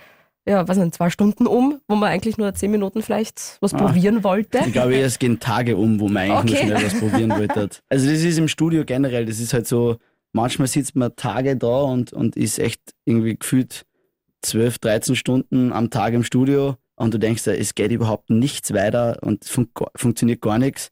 ja, 0.47 0.67
was 0.69 0.77
sind 0.77 0.95
zwei 0.95 1.11
Stunden 1.11 1.47
um, 1.47 1.81
wo 1.89 1.97
man 1.97 2.11
eigentlich 2.11 2.39
nur 2.39 2.55
zehn 2.55 2.71
Minuten 2.71 3.03
vielleicht 3.03 3.59
was 3.61 3.75
Ah. 3.75 3.79
probieren 3.79 4.25
wollte. 4.25 4.59
Ich 4.67 4.73
glaube, 4.73 4.97
es 4.99 5.19
gehen 5.19 5.39
Tage 5.41 5.77
um, 5.77 6.01
wo 6.01 6.09
man 6.09 6.31
eigentlich 6.31 6.59
Okay. 6.61 6.69
nur 6.71 6.79
schnell 6.79 6.91
was 6.93 6.99
probieren 6.99 7.31
wollte. 7.31 7.69
Also 7.89 8.09
das 8.09 8.23
ist 8.23 8.39
im 8.39 8.49
Studio 8.49 8.85
generell, 8.85 9.27
das 9.27 9.39
ist 9.41 9.53
halt 9.53 9.67
so, 9.67 9.97
manchmal 10.33 10.69
sitzt 10.69 10.97
man 10.97 11.15
Tage 11.17 11.57
da 11.57 11.81
und, 11.83 12.13
und 12.13 12.37
ist 12.37 12.59
echt 12.59 12.81
irgendwie 13.05 13.37
gefühlt 13.37 13.85
12, 14.43 14.79
13 14.79 15.17
Stunden 15.17 15.73
am 15.73 15.91
Tag 15.91 16.15
im 16.15 16.23
Studio 16.25 16.77
und 17.01 17.15
du 17.15 17.19
denkst, 17.19 17.47
es 17.47 17.75
geht 17.75 17.93
überhaupt 17.93 18.29
nichts 18.29 18.75
weiter 18.75 19.19
und 19.23 19.45
fun 19.47 19.69
funktioniert 19.97 20.43
gar 20.43 20.59
nichts. 20.59 20.91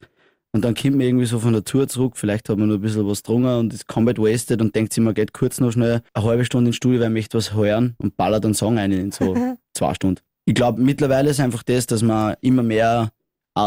Und 0.51 0.65
dann 0.65 0.73
kommt 0.73 0.95
man 0.95 1.01
irgendwie 1.01 1.27
so 1.27 1.37
von 1.37 1.53
der 1.53 1.63
Tour 1.63 1.87
zurück, 1.87 2.17
vielleicht 2.17 2.49
hat 2.49 2.57
man 2.57 2.67
nur 2.67 2.77
ein 2.77 2.81
bisschen 2.81 3.07
was 3.07 3.21
getrunken 3.21 3.59
und 3.59 3.73
ist 3.73 3.87
komplett 3.87 4.17
wasted 4.17 4.59
und 4.59 4.75
denkt 4.75 4.91
sich, 4.91 5.03
man 5.03 5.13
geht 5.13 5.33
kurz 5.33 5.59
noch 5.59 5.71
schnell 5.71 6.01
eine 6.15 6.25
halbe 6.25 6.45
Stunde 6.45 6.69
ins 6.69 6.77
Studio, 6.77 6.99
weil 6.99 7.09
man 7.09 7.13
möchte 7.13 7.37
was 7.37 7.53
hören 7.53 7.93
und 7.99 8.17
ballert 8.17 8.43
einen 8.43 8.55
Song 8.55 8.79
ein 8.79 8.91
in 8.91 9.11
so 9.11 9.35
zwei 9.75 9.93
Stunden. 9.93 10.21
Ich 10.45 10.55
glaube, 10.55 10.81
mittlerweile 10.81 11.29
ist 11.29 11.39
einfach 11.39 11.61
das, 11.61 11.85
dass 11.85 12.01
man 12.01 12.35
immer 12.41 12.63
mehr 12.63 13.11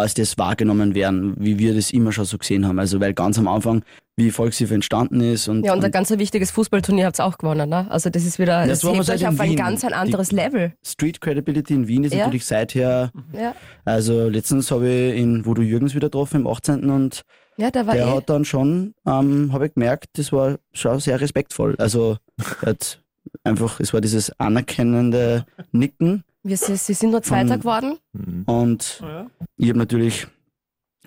als 0.00 0.14
das 0.14 0.38
wahrgenommen 0.38 0.94
werden, 0.94 1.34
wie 1.38 1.58
wir 1.58 1.75
das 1.75 1.90
immer 1.92 2.12
schon 2.12 2.25
so 2.25 2.38
gesehen 2.38 2.66
haben. 2.66 2.78
Also 2.78 3.00
weil 3.00 3.14
ganz 3.14 3.38
am 3.38 3.49
Anfang, 3.49 3.82
wie 4.16 4.30
Volkshilfe 4.30 4.75
entstanden 4.75 5.20
ist 5.20 5.49
und, 5.49 5.64
Ja, 5.64 5.72
und 5.72 5.78
ein 5.80 5.84
und 5.87 5.90
ganz 5.92 6.12
ein 6.12 6.18
wichtiges 6.18 6.50
Fußballturnier 6.50 7.06
habt 7.06 7.18
ihr 7.18 7.25
auch 7.25 7.38
gewonnen, 7.38 7.68
ne? 7.70 7.90
Also 7.90 8.11
das 8.11 8.25
ist 8.26 8.38
wieder, 8.38 8.66
Das 8.66 8.80
das, 8.80 8.90
hebt 8.90 8.99
halt 9.08 9.11
euch 9.11 9.20
in 9.22 9.26
auf 9.28 9.40
ein 9.40 9.56
ganz 9.56 9.84
ein 9.84 9.92
anderes 9.94 10.32
Level. 10.32 10.72
Street 10.84 11.20
Credibility 11.20 11.75
in 11.75 11.88
Wien 11.88 12.04
ist 12.04 12.12
Ja. 12.14 12.25
natürlich 12.25 12.44
seither, 12.44 13.11
Ja, 13.32 13.54
also 13.87 14.28
letztens 14.28 14.70
habe 14.70 14.88
ich 14.88 15.16
in 15.18 15.46
Voodoo 15.46 15.62
Jürgens 15.62 15.94
wieder 15.94 16.08
getroffen, 16.08 16.42
im 16.42 16.46
18. 16.46 16.90
und 16.90 17.22
ja 17.56 17.70
der 17.70 17.87
war 17.87 17.94
der 17.94 18.06
eh. 18.06 18.11
hat 18.16 18.28
dann 18.28 18.44
schon, 18.44 18.94
ähm, 19.06 19.50
habe 19.52 19.66
ich 19.66 19.75
gemerkt, 19.75 20.06
das 20.14 20.30
war 20.32 20.58
schon 20.72 21.00
sehr 21.00 21.20
respektvoll. 21.20 21.75
Also 21.78 22.18
hat 22.66 23.02
einfach, 23.44 23.80
es 23.80 23.92
war 23.94 24.00
dieses 24.02 24.30
anerkennende 24.38 25.46
Nicken 25.72 26.22
Wir, 26.44 26.56
sie, 26.56 26.76
sie 26.76 26.94
sind 26.94 27.11
nur 27.11 27.22
Zweiter 27.22 27.50
Von- 27.50 27.61
geworden. 27.61 27.99
Mhm. 28.12 28.42
Und 28.46 29.00
Ah, 29.02 29.06
ja. 29.08 29.26
ich 29.56 29.68
habe 29.68 29.78
natürlich 29.78 30.26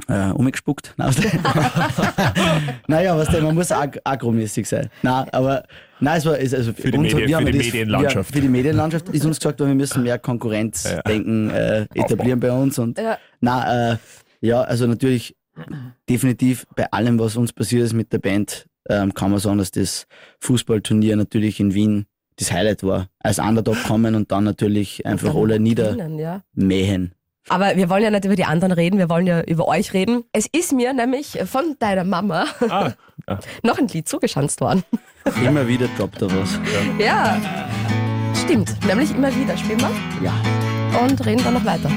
äh, 0.08 0.30
umgespuckt. 0.32 0.94
Naja, 2.88 3.18
was 3.18 3.30
denn, 3.30 3.44
man 3.44 3.56
muss 3.56 3.72
ag 3.72 3.98
agromäßig 4.04 4.68
sein. 4.68 4.90
Nein, 5.02 5.28
aber 5.32 5.64
nein, 6.00 6.18
es 6.18 6.26
war 6.26 6.38
ist 6.38 6.54
also 6.54 6.74
Für 6.74 6.92
die 6.92 6.98
uns- 6.98 7.14
Medien- 7.14 7.28
wir 7.30 7.36
haben 7.38 7.46
für 7.46 7.52
die 7.52 7.58
das- 7.60 7.68
Medienlandschaft. 7.68 8.30
Wir, 8.30 8.36
für 8.36 8.42
die 8.42 8.50
Medienlandschaft 8.50 9.10
ist 9.10 9.26
uns 9.26 9.40
gesagt 9.40 9.60
worden, 9.60 9.70
wir 9.70 9.76
müssen 9.76 10.04
mehr 10.04 10.20
Konkurrenzdenken 10.20 11.50
äh, 11.50 11.86
etablieren 11.94 12.40
bei 12.40 12.52
uns 12.52 12.78
und 12.80 12.98
Ja. 12.98 13.18
na 13.42 13.94
äh, 13.94 13.98
ja, 14.42 14.62
also 14.62 14.86
natürlich 14.88 15.36
definitiv 16.10 16.66
bei 16.76 16.92
allem, 16.92 17.18
was 17.18 17.36
uns 17.38 17.54
passiert 17.54 17.84
ist 17.84 17.94
mit 17.94 18.12
der 18.12 18.20
Band, 18.20 18.66
ähm, 18.90 19.14
kann 19.14 19.32
man 19.32 19.40
sagen, 19.40 19.58
dass 19.58 19.72
das 19.72 20.06
Fußballturnier 20.42 21.16
natürlich 21.16 21.60
in 21.60 21.74
Wien 21.74 22.06
das 22.38 22.52
Highlight 22.52 22.84
war. 22.84 23.08
Als 23.20 23.40
Underdog 23.40 23.78
kommen 23.84 24.16
und 24.16 24.32
dann 24.32 24.44
natürlich 24.44 25.06
einfach 25.06 25.28
Dann 25.34 25.38
alle 25.38 25.60
gewinnen, 25.60 26.20
ja. 26.20 26.42
niedermähen. 26.56 27.14
Aber 27.48 27.76
wir 27.76 27.90
wollen 27.90 28.02
ja 28.04 28.10
nicht 28.10 28.26
über 28.26 28.36
die 28.36 28.46
anderen 28.46 28.72
reden, 28.72 28.98
wir 28.98 29.08
wollen 29.10 29.28
ja 29.28 29.42
über 29.42 29.68
euch 29.68 29.94
reden. 29.94 30.24
Es 30.32 30.48
ist 30.48 30.74
mir 30.74 30.94
nämlich 30.94 31.38
von 31.46 31.76
deiner 31.80 32.04
Mama 32.04 32.46
Ah, 32.70 32.92
ja. 33.30 33.40
noch 33.64 33.78
ein 33.78 33.88
Lied 33.88 34.08
zugeschanzt 34.10 34.62
worden. 34.62 34.84
Immer 35.46 35.68
wieder 35.68 35.88
droppt 35.98 36.22
er 36.24 36.30
was. 36.32 36.60
Ja, 37.00 37.40
stimmt. 38.44 38.76
Nämlich 38.88 39.12
immer 39.12 39.34
wieder. 39.36 39.56
Spielen 39.58 39.80
wir 39.80 39.92
Ja. 40.24 40.34
und 41.04 41.24
reden 41.26 41.44
dann 41.44 41.54
noch 41.54 41.66
weiter. 41.66 41.90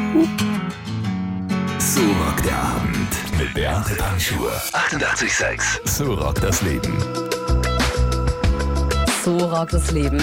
So 1.79 2.01
rockt 2.01 2.45
der 2.45 2.57
Abend 2.63 3.39
mit 3.39 3.55
Beate 3.55 3.95
Panschur. 3.95 4.51
88,6. 4.73 5.89
So 5.89 6.13
rockt 6.15 6.43
das 6.45 6.61
Leben. 6.63 6.93
So 9.29 9.37
rockt 9.45 9.75
das 9.75 9.91
Leben. 9.91 10.19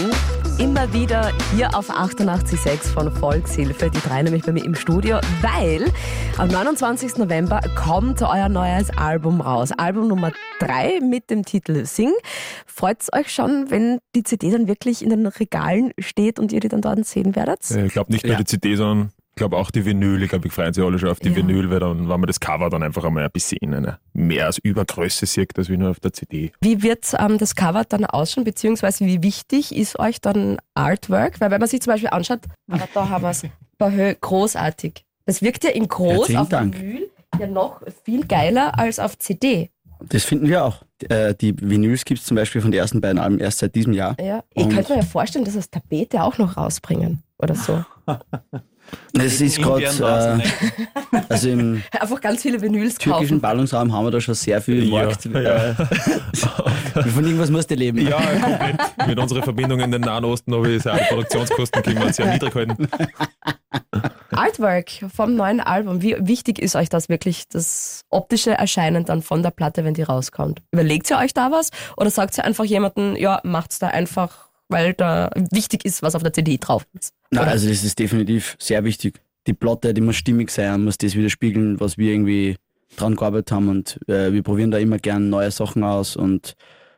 Immer 0.58 0.92
wieder 0.92 1.32
hier 1.54 1.78
auf 1.78 1.92
88.6 1.92 2.92
von 2.92 3.12
Volkshilfe. 3.12 3.92
Die 3.92 4.00
drei 4.00 4.24
nämlich 4.24 4.42
bei 4.44 4.52
mir 4.52 4.66
im 4.66 4.74
Studio, 4.74 5.18
weil 5.42 5.92
am 6.40 6.48
29. 6.48 7.18
November 7.18 7.62
kommt 7.76 8.24
euer 8.24 8.50
neues 8.50 8.90
Album 8.98 9.42
raus. 9.42 9.72
Album 9.74 10.08
Nummer 10.08 10.32
3 10.60 11.02
mit 11.02 11.30
dem 11.30 11.46
Titel 11.46 11.86
Sing. 11.86 12.14
Freut 12.66 13.04
es 13.04 13.14
euch 13.14 13.32
schon, 13.32 13.70
wenn 13.70 14.00
die 14.16 14.24
CD 14.24 14.50
dann 14.50 14.68
wirklich 14.68 15.04
in 15.04 15.12
den 15.12 15.28
Regalen 15.28 15.92
steht 16.00 16.40
und 16.40 16.52
ihr 16.52 16.60
die 16.60 16.70
dann 16.70 16.82
dort 16.82 17.06
sehen 17.06 17.36
werdet? 17.36 17.60
Ich 17.70 17.94
glaube 17.94 18.12
nicht 18.12 18.26
nur 18.26 18.34
Ja. 18.34 18.40
die 18.40 18.46
CD, 18.46 18.76
sondern 18.76 19.12
ich 19.36 19.38
glaube 19.38 19.58
auch 19.58 19.70
die 19.70 19.84
Vinyl. 19.84 20.24
Ich 20.24 20.30
glaube, 20.30 20.48
ich 20.48 20.54
freuen 20.54 20.74
sich 20.74 20.82
alle 20.82 20.98
schon 20.98 21.10
auf 21.10 21.20
die 21.20 21.28
Ja. 21.28 21.36
Vinyl, 21.36 21.70
weil 21.70 21.82
dann, 21.82 22.00
wenn 22.00 22.08
man 22.08 22.26
das 22.28 22.40
Cover 22.40 22.70
dann 22.70 22.84
einfach 22.84 23.04
einmal 23.04 23.26
ein 23.26 23.32
bisschen 23.32 23.58
in 23.60 23.74
einer 23.74 24.00
mehr 24.14 24.46
als 24.46 24.60
Übergröße 24.60 25.26
sieht, 25.26 25.58
als 25.58 25.68
wie 25.68 25.76
nur 25.76 25.90
auf 25.90 26.00
der 26.00 26.14
CD. 26.14 26.54
Wie 26.62 26.82
wird 26.82 27.14
ähm, 27.20 27.38
das 27.38 27.54
Cover 27.54 27.84
dann 27.84 28.06
ausschauen, 28.06 28.46
beziehungsweise 28.46 29.06
wie 29.06 29.22
wichtig 29.22 29.76
ist 29.76 30.00
euch 30.00 30.22
dann 30.22 30.58
Artwork? 30.74 31.42
Weil 31.42 31.52
wenn 31.52 31.60
man 31.60 31.68
sich 31.68 31.82
zum 31.82 31.92
Beispiel 31.92 32.12
anschaut, 32.12 32.40
aber 32.72 32.88
da 32.94 33.10
haben 33.10 33.24
wir 33.24 33.32
es, 33.32 33.44
Bahö, 33.78 34.16
großartig. 34.22 35.04
Das 35.26 35.42
wirkt 35.42 35.66
ja 35.66 35.72
in 35.72 35.90
groß 35.90 36.14
Herzlichen 36.14 36.40
auf 36.40 36.48
Dank. 36.48 36.80
Vinyl 36.80 37.10
ja 37.38 37.48
noch 37.48 37.82
viel 38.06 38.26
geiler 38.26 38.80
als 38.80 39.00
auf 39.00 39.20
CD. 39.20 39.70
Das 40.08 40.24
finden 40.24 40.48
wir 40.48 40.64
auch. 40.64 40.82
Äh, 41.10 41.36
Die 41.36 41.54
Vinyls 41.60 42.06
gibt 42.06 42.22
es 42.22 42.26
zum 42.26 42.36
Beispiel 42.36 42.62
von 42.62 42.72
den 42.72 42.80
ersten 42.80 43.02
beiden 43.02 43.20
Alben 43.20 43.40
erst 43.40 43.58
seit 43.60 43.76
diesem 43.76 43.92
Jahr. 43.92 44.16
Ja. 44.18 44.46
Ich 44.54 44.64
Und- 44.64 44.74
könnte 44.74 44.94
mir 44.94 45.00
ja 45.00 45.06
vorstellen, 45.06 45.44
dass 45.44 45.56
das 45.56 45.70
Tapete 45.70 46.24
auch 46.24 46.38
noch 46.38 46.56
rausbringen 46.56 47.22
oder 47.38 47.56
so. 47.56 47.84
Es 49.18 49.40
ist 49.40 49.58
gerade, 49.62 49.84
äh, 49.86 51.20
also 51.30 51.50
im 51.50 51.82
Einfach 52.00 52.20
ganz 52.20 52.42
viele 52.42 52.62
Vinyls 52.62 52.96
türkischen 52.96 53.28
kaufen. 53.28 53.42
Ballungsraum 53.42 53.94
haben 53.94 54.06
wir 54.06 54.12
da 54.12 54.20
schon 54.22 54.36
sehr 54.36 54.62
viel 54.62 54.84
Ja, 54.84 55.06
Markt. 55.06 55.26
ja. 55.26 55.70
Äh, 55.70 55.76
von 57.10 57.24
irgendwas 57.26 57.50
musst 57.50 57.72
du 57.72 57.76
leben. 57.76 58.00
Ja, 58.06 58.20
komplett. 58.20 59.08
Mit 59.08 59.20
unseren 59.20 59.44
Verbindungen 59.44 59.86
in 59.86 59.92
den 59.92 60.02
Nahen 60.02 60.26
Osten 60.26 60.54
habe 60.54 60.70
ich 60.70 60.84
die 60.84 60.90
Produktionskosten 61.10 61.82
können 61.84 62.00
wir 62.02 62.14
sehr 62.14 62.32
niedrig 62.32 62.54
halten. 62.54 62.88
Artwork 64.32 64.90
vom 65.14 65.36
neuen 65.36 65.62
Album. 65.62 66.02
Wie 66.02 66.16
wichtig 66.20 66.60
ist 66.60 66.76
euch 66.76 66.90
das 66.90 67.08
wirklich, 67.10 67.48
das 67.50 68.02
optische 68.10 68.52
Erscheinen 68.52 69.06
dann 69.06 69.22
von 69.22 69.44
der 69.44 69.52
Platte, 69.52 69.84
wenn 69.86 69.94
die 69.94 70.04
rauskommt? 70.04 70.62
Überlegt 70.72 71.10
ihr 71.10 71.18
euch 71.18 71.34
da 71.34 71.52
was 71.52 71.70
oder 71.98 72.10
sagt 72.10 72.38
ihr 72.38 72.44
einfach 72.44 72.66
jemanden, 72.66 73.16
ja, 73.16 73.40
macht's 73.44 73.80
da 73.80 73.88
einfach, 73.88 74.45
weil 74.70 74.94
da 74.94 75.30
wichtig 75.52 75.86
ist, 75.86 76.02
was 76.02 76.16
auf 76.16 76.24
der 76.24 76.34
CD 76.34 76.58
drauf 76.58 76.86
ist? 77.00 77.14
Nein, 77.32 77.48
also 77.48 77.68
das 77.68 77.84
ist 77.84 78.00
definitiv 78.00 78.56
sehr 78.60 78.84
wichtig. 78.84 79.22
Die 79.48 79.54
Platte, 79.54 79.94
die 79.94 80.02
muss 80.02 80.16
stimmig 80.16 80.50
sein, 80.52 80.84
muss 80.84 80.98
das 80.98 81.16
widerspiegeln, 81.16 81.80
was 81.80 81.98
wir 81.98 82.12
irgendwie 82.12 82.56
dran 82.96 83.16
gearbeitet 83.16 83.52
haben 83.52 83.70
und 83.70 84.00
äh, 84.08 84.32
wir 84.32 84.42
probieren 84.42 84.72
da 84.72 84.78
immer 84.78 84.98
gern 84.98 85.30
neue 85.30 85.52
Sachen 85.52 85.84
aus 85.84 86.16
und 86.16 86.56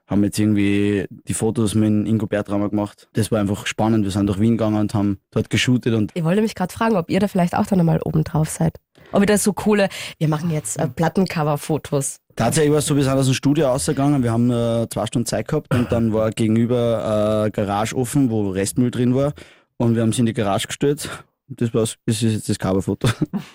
haben 0.07 0.24
jetzt 0.24 0.39
irgendwie 0.39 1.05
die 1.09 1.33
Fotos 1.33 1.75
mit 1.75 2.07
Ingo 2.07 2.27
Bertrammer 2.27 2.69
gemacht. 2.69 3.09
Das 3.13 3.29
war 3.29 3.39
einfach 3.39 3.65
spannend. 3.65 4.05
Wir 4.05 4.12
sind 4.12 4.27
durch 4.27 4.39
Wien 4.39 4.51
gegangen 4.57 4.79
und 4.79 4.93
haben 4.93 5.19
dort 5.31 5.50
geshootet 5.50 5.93
und 5.93 6.12
Ich 6.13 6.24
wollte 6.24 6.41
mich 6.41 6.55
gerade 6.55 6.74
fragen, 6.74 6.95
ob 6.95 7.09
ihr 7.09 7.19
da 7.19 7.27
vielleicht 7.27 7.55
auch 7.55 7.65
dann 7.65 7.81
einmal 7.81 8.00
oben 8.03 8.24
drauf 8.24 8.50
seid. 8.50 8.77
Ihr 9.13 9.25
da 9.25 9.37
so 9.37 9.53
coole, 9.53 9.89
wir 10.19 10.27
machen 10.27 10.51
jetzt 10.51 10.79
äh, 10.79 10.87
Plattencover-Fotos. 10.87 12.17
Tatsächlich 12.35 12.71
war 12.71 12.79
es 12.79 12.85
so, 12.85 12.95
wir 12.95 13.03
sind 13.03 13.13
aus 13.13 13.25
dem 13.25 13.33
Studio 13.33 13.67
rausgegangen, 13.67 14.21
wir 14.21 14.31
haben 14.31 14.47
nur 14.47 14.87
zwei 14.91 15.05
Stunden 15.07 15.25
Zeit 15.25 15.47
gehabt 15.47 15.73
und 15.73 15.91
dann 15.91 16.13
war 16.13 16.29
gegenüber 16.29 17.45
äh, 17.47 17.49
Garage 17.49 17.95
offen, 17.95 18.29
wo 18.29 18.49
Restmüll 18.49 18.91
drin 18.91 19.15
war 19.15 19.33
und 19.77 19.95
wir 19.95 20.03
haben 20.03 20.13
sie 20.13 20.19
in 20.19 20.27
die 20.27 20.33
Garage 20.33 20.67
gestellt. 20.67 21.09
Das 21.50 21.74
war's, 21.74 21.96
das 22.06 22.22
ist 22.22 22.34
jetzt 22.34 22.50
das 22.50 22.60
Coverfoto. 22.60 23.08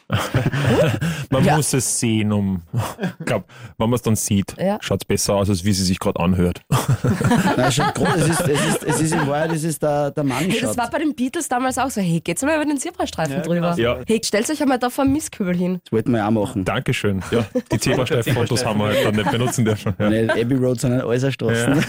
Man 1.31 1.45
Ja. 1.45 1.57
muss 1.57 1.75
es 1.75 2.01
sehen, 2.01 2.33
um. 2.33 2.63
Ich 3.21 3.27
glaube, 3.27 3.45
wenn 3.77 3.91
man 3.91 3.97
es 3.97 4.03
dann 4.03 4.17
sieht, 4.17 4.55
Ja. 4.59 4.79
schaut 4.81 5.03
es 5.03 5.05
besser 5.05 5.35
aus, 5.35 5.51
als 5.51 5.63
wie 5.63 5.75
sie 5.75 5.85
sich 5.85 5.99
gerade 5.99 6.19
anhört. 6.19 6.63
Nein, 7.57 7.71
schon 7.71 7.85
groß. 7.93 8.09
Es 8.17 8.29
ist, 8.29 8.41
es 8.49 8.67
ist, 8.67 8.83
es 8.85 9.01
ist 9.03 9.13
in 9.13 9.27
Wahrheit, 9.27 9.53
es 9.53 9.65
ist 9.65 9.83
der, 9.83 10.11
der 10.11 10.25
Money 10.25 10.51
Hey, 10.53 10.61
das 10.63 10.77
war 10.79 10.89
bei 10.89 11.01
den 11.01 11.15
Beatles 11.15 11.49
damals 11.49 11.77
auch 11.77 11.91
so, 11.91 12.01
hey, 12.01 12.21
geht's 12.21 12.41
mal 12.43 12.57
über 12.57 12.65
den 12.65 12.79
Zebrastreifen 12.79 13.35
Ja, 13.35 13.41
drüber? 13.43 13.75
genau. 13.77 13.97
Ja. 13.99 14.05
Hey, 14.07 14.21
stellt 14.25 14.49
euch 14.49 14.63
einmal 14.63 14.79
da 14.79 14.89
vor 14.89 15.05
einen 15.05 15.13
Mistkübel 15.13 15.55
hin. 15.55 15.81
Das 15.85 15.93
wollten 15.93 16.13
wir 16.13 16.19
ja 16.19 16.29
auch 16.29 16.31
machen. 16.31 16.65
Dankeschön. 16.65 17.23
Ja, 17.31 17.45
die 17.71 17.79
Zebrastreifen-Fotos 17.79 18.65
haben 18.65 18.79
wir 18.81 18.87
halt 18.87 19.05
dann 19.05 19.17
nicht 19.17 19.31
benutzen 19.31 19.67
dürfen. 19.67 19.93
Ja. 19.99 20.09
Nicht 20.09 20.31
Abbey 20.31 20.55
Road, 20.55 20.81
sondern 20.81 21.03
alles 21.03 21.31
Straßen. 21.35 21.85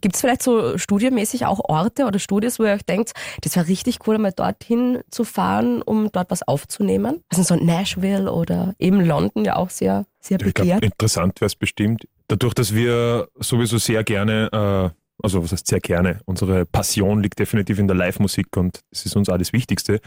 Gibt 0.00 0.14
es 0.14 0.20
vielleicht 0.20 0.42
so 0.42 0.76
studiomäßig 0.78 1.46
auch 1.46 1.60
Orte 1.64 2.04
oder 2.04 2.18
Studios, 2.18 2.58
wo 2.58 2.64
ihr 2.64 2.72
euch 2.72 2.84
denkt, 2.84 3.12
das 3.46 3.54
wäre 3.54 3.68
richtig 3.68 3.98
cool, 4.08 4.18
mal 4.18 4.32
dorthin 4.32 4.98
zu 5.10 5.22
fahren, 5.22 5.80
um 5.80 6.10
dort 6.10 6.32
was 6.32 6.42
aufzunehmen? 6.42 7.22
Also 7.28 7.44
so 7.44 7.54
Nashville 7.54 8.32
oder 8.32 8.74
eben 8.80 9.00
London 9.00 9.44
ja 9.44 9.54
auch 9.54 9.70
sehr, 9.70 10.04
sehr 10.20 10.38
glaube, 10.38 10.52
begehrt. 10.52 10.84
interessant 10.84 11.40
wäre 11.40 11.46
es 11.46 11.54
bestimmt. 11.54 12.08
Dadurch, 12.26 12.54
dass 12.54 12.74
wir 12.74 13.28
sowieso 13.38 13.78
sehr 13.78 14.02
gerne, 14.02 14.48
äh, 14.52 15.22
also 15.22 15.44
was 15.44 15.52
heißt 15.52 15.68
sehr 15.68 15.78
gerne, 15.78 16.18
unsere 16.24 16.66
Passion 16.66 17.22
liegt 17.22 17.38
definitiv 17.38 17.78
in 17.78 17.86
der 17.86 17.96
Live-Musik 17.96 18.56
und 18.56 18.80
das 18.90 19.06
ist 19.06 19.14
uns 19.14 19.28
auch 19.28 19.38
das 19.38 19.52
Wichtigste, 19.52 20.00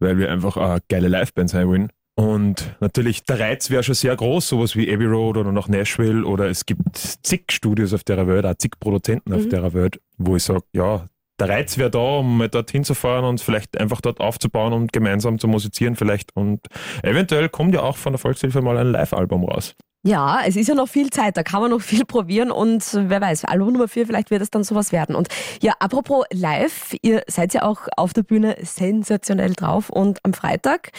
weil 0.00 0.18
wir 0.18 0.32
einfach 0.32 0.56
eine 0.56 0.80
geile 0.88 1.06
Liveband 1.06 1.50
sein 1.50 1.68
wollen. 1.68 1.90
Und 2.16 2.76
natürlich, 2.80 3.22
der 3.24 3.38
Reiz 3.38 3.70
wäre 3.70 3.84
schon 3.84 3.94
sehr 3.94 4.16
groß, 4.16 4.48
sowas 4.48 4.74
wie 4.74 4.92
Abbey 4.92 5.06
Road 5.06 5.36
oder 5.36 5.52
nach 5.52 5.68
Nashville 5.68 6.24
oder 6.24 6.48
es 6.48 6.66
gibt 6.66 6.96
zig 6.96 7.44
Studios 7.52 7.92
auf 7.94 8.02
der 8.02 8.26
Welt, 8.26 8.44
auch 8.46 8.54
zig 8.56 8.72
Produzenten 8.80 9.32
auf 9.32 9.44
Mhm. 9.44 9.50
der 9.50 9.72
Welt, 9.74 10.00
wo 10.18 10.34
ich 10.36 10.42
sage, 10.42 10.62
ja, 10.72 11.08
der 11.40 11.48
Reiz 11.48 11.78
wäre 11.78 11.90
da, 11.90 12.18
um 12.18 12.38
mal 12.38 12.48
dorthin 12.48 12.84
zu 12.84 12.94
fahren 12.94 13.24
und 13.24 13.40
vielleicht 13.40 13.78
einfach 13.78 14.00
dort 14.00 14.20
aufzubauen 14.20 14.72
und 14.72 14.92
gemeinsam 14.92 15.38
zu 15.38 15.48
musizieren 15.48 15.96
vielleicht. 15.96 16.34
Und 16.36 16.60
eventuell 17.02 17.48
kommt 17.48 17.74
ja 17.74 17.82
auch 17.82 17.96
von 17.96 18.12
der 18.12 18.18
Volkshilfe 18.18 18.62
mal 18.62 18.78
ein 18.78 18.92
Live-Album 18.92 19.44
raus. 19.44 19.74
Ja, 20.06 20.40
es 20.46 20.54
ist 20.54 20.68
ja 20.68 20.74
noch 20.74 20.88
viel 20.88 21.08
Zeit, 21.08 21.38
da 21.38 21.42
kann 21.42 21.62
man 21.62 21.70
noch 21.70 21.80
viel 21.80 22.04
probieren 22.04 22.50
und 22.50 22.84
wer 22.92 23.22
weiß, 23.22 23.46
Album 23.46 23.72
Nummer 23.72 23.88
4, 23.88 24.06
vielleicht 24.06 24.30
wird 24.30 24.42
es 24.42 24.50
dann 24.50 24.62
sowas 24.62 24.92
werden. 24.92 25.16
Und 25.16 25.28
ja, 25.62 25.72
apropos 25.78 26.26
live, 26.30 26.94
ihr 27.00 27.22
seid 27.26 27.54
ja 27.54 27.62
auch 27.62 27.88
auf 27.96 28.12
der 28.12 28.22
Bühne 28.22 28.56
sensationell 28.60 29.54
drauf 29.54 29.88
und 29.88 30.18
am 30.22 30.34
Freitag 30.34 30.90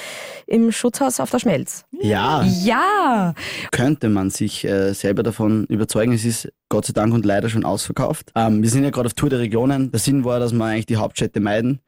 im 0.47 0.71
Schutzhaus 0.71 1.19
auf 1.19 1.29
der 1.29 1.37
Schmelz. 1.37 1.85
Ja, 1.91 2.43
Ja, 2.43 3.35
könnte 3.71 4.09
man 4.09 4.31
sich 4.31 4.65
äh, 4.65 4.93
selber 4.93 5.21
davon 5.21 5.65
überzeugen. 5.65 6.13
Es 6.13 6.25
ist 6.25 6.51
Gott 6.69 6.85
sei 6.85 6.93
Dank 6.93 7.13
und 7.13 7.25
leider 7.25 7.49
schon 7.49 7.63
ausverkauft. 7.63 8.31
Ähm, 8.33 8.63
wir 8.63 8.69
sind 8.71 8.83
ja 8.83 8.89
gerade 8.89 9.05
auf 9.05 9.13
Tour 9.13 9.29
der 9.29 9.37
Regionen. 9.37 9.91
Der 9.91 9.99
Sinn 9.99 10.25
war, 10.25 10.39
dass 10.39 10.51
wir 10.51 10.65
eigentlich 10.65 10.87
die 10.87 10.97
Hauptstädte 10.97 11.39
meiden. 11.39 11.79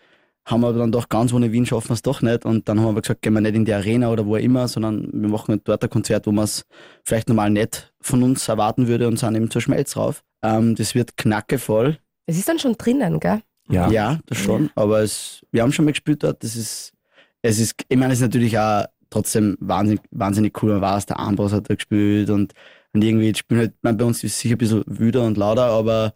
Haben 0.48 0.64
aber 0.64 0.80
dann 0.80 0.94
doch 0.94 1.10
ganz 1.10 1.34
ohne 1.34 1.52
Wien 1.52 1.66
schaffen 1.66 1.90
wir 1.90 1.96
es 1.96 2.02
doch 2.02 2.22
nicht. 2.22 2.46
Und 2.46 2.70
dann 2.70 2.80
haben 2.80 2.86
wir 2.86 2.92
aber 2.92 3.02
gesagt, 3.02 3.22
gehen 3.22 3.34
wir 3.34 3.42
nicht 3.42 3.56
in 3.56 3.66
die 3.66 3.74
Arena 3.74 4.10
oder 4.10 4.26
wo 4.26 4.38
immer, 4.38 4.70
sondern 4.70 5.10
wir 5.12 5.28
machen 5.28 5.52
halt 5.52 5.68
dort 5.68 5.84
ein 5.84 5.90
Konzert, 5.90 6.26
wo 6.26 6.32
man 6.32 6.46
es 6.46 6.66
vielleicht 7.04 7.28
normal 7.28 7.50
nicht 7.50 7.94
von 8.00 8.24
uns 8.24 8.48
erwarten 8.48 8.88
würde 8.88 9.10
und 9.10 9.20
sind 9.20 9.36
eben 9.36 9.52
zur 9.52 9.62
Schmelz 9.62 9.98
rauf. 9.98 10.24
Ähm, 10.42 10.76
das 10.76 10.96
wird 10.96 11.18
knackevoll. 11.18 11.98
es 12.28 12.38
ist 12.38 12.48
dann 12.48 12.60
schon 12.60 12.78
drinnen, 12.78 13.20
gell? 13.20 13.42
Ja, 13.70 14.20
das 14.26 14.38
schon. 14.38 14.70
Aber 14.76 15.02
es, 15.02 15.42
wir 15.52 15.62
haben 15.62 15.74
schon 15.74 15.84
mal 15.84 15.92
gespielt 15.92 16.24
dort. 16.24 16.42
Das 16.42 16.56
ist, 16.56 16.94
es 17.42 17.60
ist, 17.60 17.76
ich 17.90 17.98
meine, 17.98 18.14
es 18.14 18.20
ist 18.20 18.24
natürlich 18.24 18.58
auch 18.58 18.86
trotzdem 19.10 19.58
wahnsinnig, 19.60 20.02
wahnsinnig 20.12 20.64
cool. 20.64 20.72
Man 20.72 20.82
weiß, 20.82 21.08
der 21.08 21.20
Ambros 21.20 21.52
hat 21.52 21.70
da 21.70 21.76
gespielt 21.76 22.30
und, 22.30 22.54
und 22.94 23.04
irgendwie 23.04 23.36
spielen 23.36 23.60
halt, 23.60 23.98
bei 23.98 24.06
uns 24.06 24.24
ist 24.24 24.32
es 24.32 24.40
sicher 24.40 24.56
ein 24.56 24.60
bisschen 24.60 24.84
wüder 24.86 25.26
und 25.26 25.36
lauter, 25.36 25.66
aber 25.66 26.14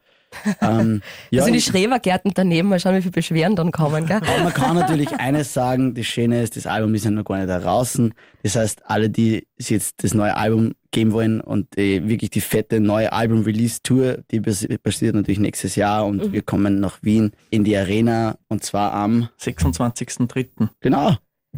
ähm, 0.62 1.02
ja, 1.30 1.38
das 1.40 1.46
sind 1.46 1.54
die 1.54 1.62
Schrebergärten 1.62 2.32
daneben, 2.34 2.70
mal 2.70 2.80
schauen, 2.80 2.96
wie 2.96 3.02
viele 3.02 3.12
Beschwerden 3.12 3.56
dann 3.56 3.72
kommen, 3.72 4.06
gell? 4.06 4.18
aber 4.18 4.44
man 4.44 4.54
kann 4.54 4.76
natürlich 4.80 5.12
eines 5.14 5.54
sagen, 5.54 5.94
das 5.94 6.06
Schöne 6.06 6.42
ist, 6.42 6.56
das 6.56 6.66
Album 6.66 6.94
ist 6.96 7.06
ja 7.06 7.12
noch 7.12 7.26
gar 7.26 7.38
nicht 7.38 7.50
da 7.50 7.60
draußen. 7.60 8.14
Das 8.44 8.56
heißt, 8.56 8.90
alle, 8.90 9.10
die 9.10 9.48
sich 9.58 9.70
jetzt 9.70 10.04
das 10.04 10.14
neue 10.14 10.36
Album 10.36 10.74
geben 10.92 11.12
wollen 11.14 11.42
und 11.42 11.78
äh, 11.78 12.08
wirklich 12.08 12.32
die 12.32 12.42
fette 12.42 12.80
neue 12.80 13.12
Album-Release-Tour, 13.14 14.20
die 14.32 14.40
passiert 14.40 15.16
natürlich 15.16 15.40
nächstes 15.40 15.76
Jahr 15.76 16.06
und 16.06 16.28
mhm. 16.28 16.34
wir 16.34 16.42
kommen 16.42 16.80
nach 16.80 17.00
Wien 17.02 17.32
in 17.50 17.64
die 17.64 17.78
Arena 17.78 18.38
und 18.48 18.64
zwar 18.64 18.94
am 18.94 19.30
26.03. 19.40 20.70
Genau. 20.80 21.16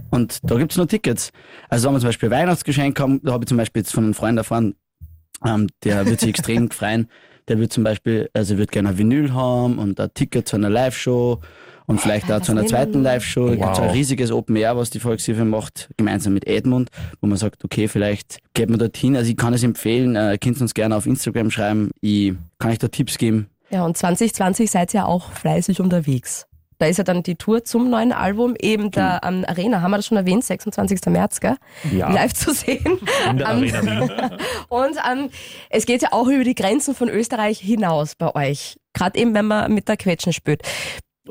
Und 0.10 0.40
da 0.44 0.58
gibt's 0.58 0.78
noch 0.78 0.88
Tickets. 0.88 1.32
Also 1.70 1.88
wenn 1.88 1.96
wir 1.96 2.00
zum 2.00 2.10
Beispiel 2.10 2.32
Weihnachtsgeschenk 2.32 3.00
haben, 3.00 3.22
da 3.24 3.34
habe 3.34 3.44
ich 3.44 3.48
zum 3.48 3.58
Beispiel 3.58 3.82
jetzt 3.82 3.94
von 3.94 4.04
einem 4.04 4.14
Freund 4.14 4.38
erfahren, 4.38 4.76
ähm, 5.46 5.68
der 5.84 6.06
wird 6.06 6.20
sich 6.20 6.30
extrem 6.30 6.72
freuen. 6.72 7.10
Der 7.48 7.60
wird 7.60 7.74
zum 7.74 7.84
Beispiel, 7.84 8.30
also 8.34 8.58
wird 8.58 8.72
gerne 8.72 8.90
ein 8.90 8.98
Vinyl 8.98 9.34
haben 9.34 9.80
und 9.80 10.00
ein 10.00 10.10
Ticket 10.14 10.48
zu 10.48 10.56
einer 10.56 10.70
Live-Show 10.70 11.40
und 11.86 12.02
vielleicht 12.02 12.32
auch 12.32 12.42
zu 12.42 12.52
einer 12.52 12.66
zweiten 12.66 13.04
Live-Show. 13.04 13.48
Wow. 13.48 13.52
gibt 13.52 13.80
ein 13.80 13.90
riesiges 13.90 14.32
Open 14.32 14.56
Air, 14.56 14.78
was 14.78 14.90
die 14.90 15.00
Volkshilfe 15.00 15.46
macht, 15.46 15.90
gemeinsam 15.98 16.34
mit 16.34 16.48
Edmund, 16.48 16.90
wo 17.22 17.28
man 17.28 17.38
sagt, 17.38 17.64
okay, 17.64 17.88
vielleicht 17.88 18.40
geht 18.54 18.70
man 18.70 18.80
dorthin. 18.80 19.18
Also 19.18 19.30
ich 19.30 19.38
kann 19.38 19.54
es 19.54 19.64
empfehlen, 19.64 20.16
äh, 20.16 20.38
könnt 20.42 20.62
uns 20.62 20.74
gerne 20.74 20.96
auf 20.96 21.06
Instagram 21.06 21.52
schreiben. 21.52 21.92
Ich 22.02 22.34
kann 22.60 22.72
euch 22.72 22.80
da 22.80 22.88
Tipps 22.88 23.18
geben. 23.18 23.48
Ja, 23.70 23.86
und 23.86 23.98
2020 23.98 24.70
seid 24.70 24.94
ihr 24.94 25.08
auch 25.08 25.32
fleißig 25.32 25.82
unterwegs. 25.82 26.46
Da 26.84 26.90
ist 26.90 26.98
ja 26.98 27.06
dann 27.06 27.24
die 27.24 27.36
Tour 27.36 27.64
zum 27.64 27.90
neuen 27.90 28.12
Album, 28.12 28.58
eben 28.60 28.92
der 28.92 29.22
ähm, 29.24 29.46
Arena, 29.48 29.82
haben 29.82 29.92
wir 29.92 30.00
das 30.00 30.08
schon 30.08 30.18
erwähnt, 30.18 30.44
26. 30.44 31.00
März, 31.06 31.40
gell? 31.40 31.56
Ja. 31.94 32.12
Live 32.12 32.34
zu 32.34 32.52
sehen. 32.54 33.00
In 33.30 33.38
der 33.38 33.48
Arena 33.48 33.82
Wien. 33.82 34.38
Und 34.68 34.98
ähm, 35.10 35.30
es 35.70 35.86
geht 35.86 36.02
ja 36.02 36.10
auch 36.12 36.28
über 36.28 36.44
die 36.44 36.56
Grenzen 36.56 36.94
von 36.94 37.08
Österreich 37.08 37.58
hinaus 37.58 38.16
bei 38.16 38.36
euch. 38.36 38.76
Gerade 38.92 39.18
eben, 39.18 39.34
wenn 39.34 39.46
man 39.46 39.74
mit 39.74 39.88
der 39.88 39.96
Quetschen 39.96 40.34
spielt. 40.34 40.64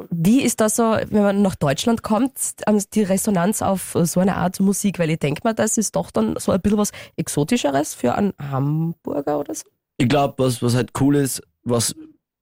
Wie 0.08 0.40
ist 0.40 0.62
das 0.62 0.76
so, 0.76 0.84
wenn 0.84 1.22
man 1.22 1.42
nach 1.42 1.56
Deutschland 1.56 2.02
kommt, 2.02 2.32
ähm, 2.66 2.82
die 2.94 3.02
Resonanz 3.02 3.60
auf 3.60 3.94
so 4.04 4.20
eine 4.20 4.36
Art 4.36 4.58
Musik? 4.58 4.98
Weil 4.98 5.10
ich 5.10 5.18
denke 5.18 5.42
mal, 5.44 5.52
das 5.52 5.76
ist 5.76 5.96
doch 5.96 6.10
dann 6.10 6.34
so 6.38 6.52
ein 6.52 6.62
bisschen 6.62 6.78
was 6.78 6.92
Exotischeres 7.16 7.92
für 7.92 8.14
einen 8.14 8.32
Hamburger 8.40 9.40
oder 9.40 9.54
so. 9.54 9.64
Ich 9.98 10.08
glaube, 10.08 10.32
was, 10.38 10.62
was 10.62 10.74
halt 10.74 10.92
cool 10.98 11.16
ist, 11.16 11.42
was, 11.62 11.94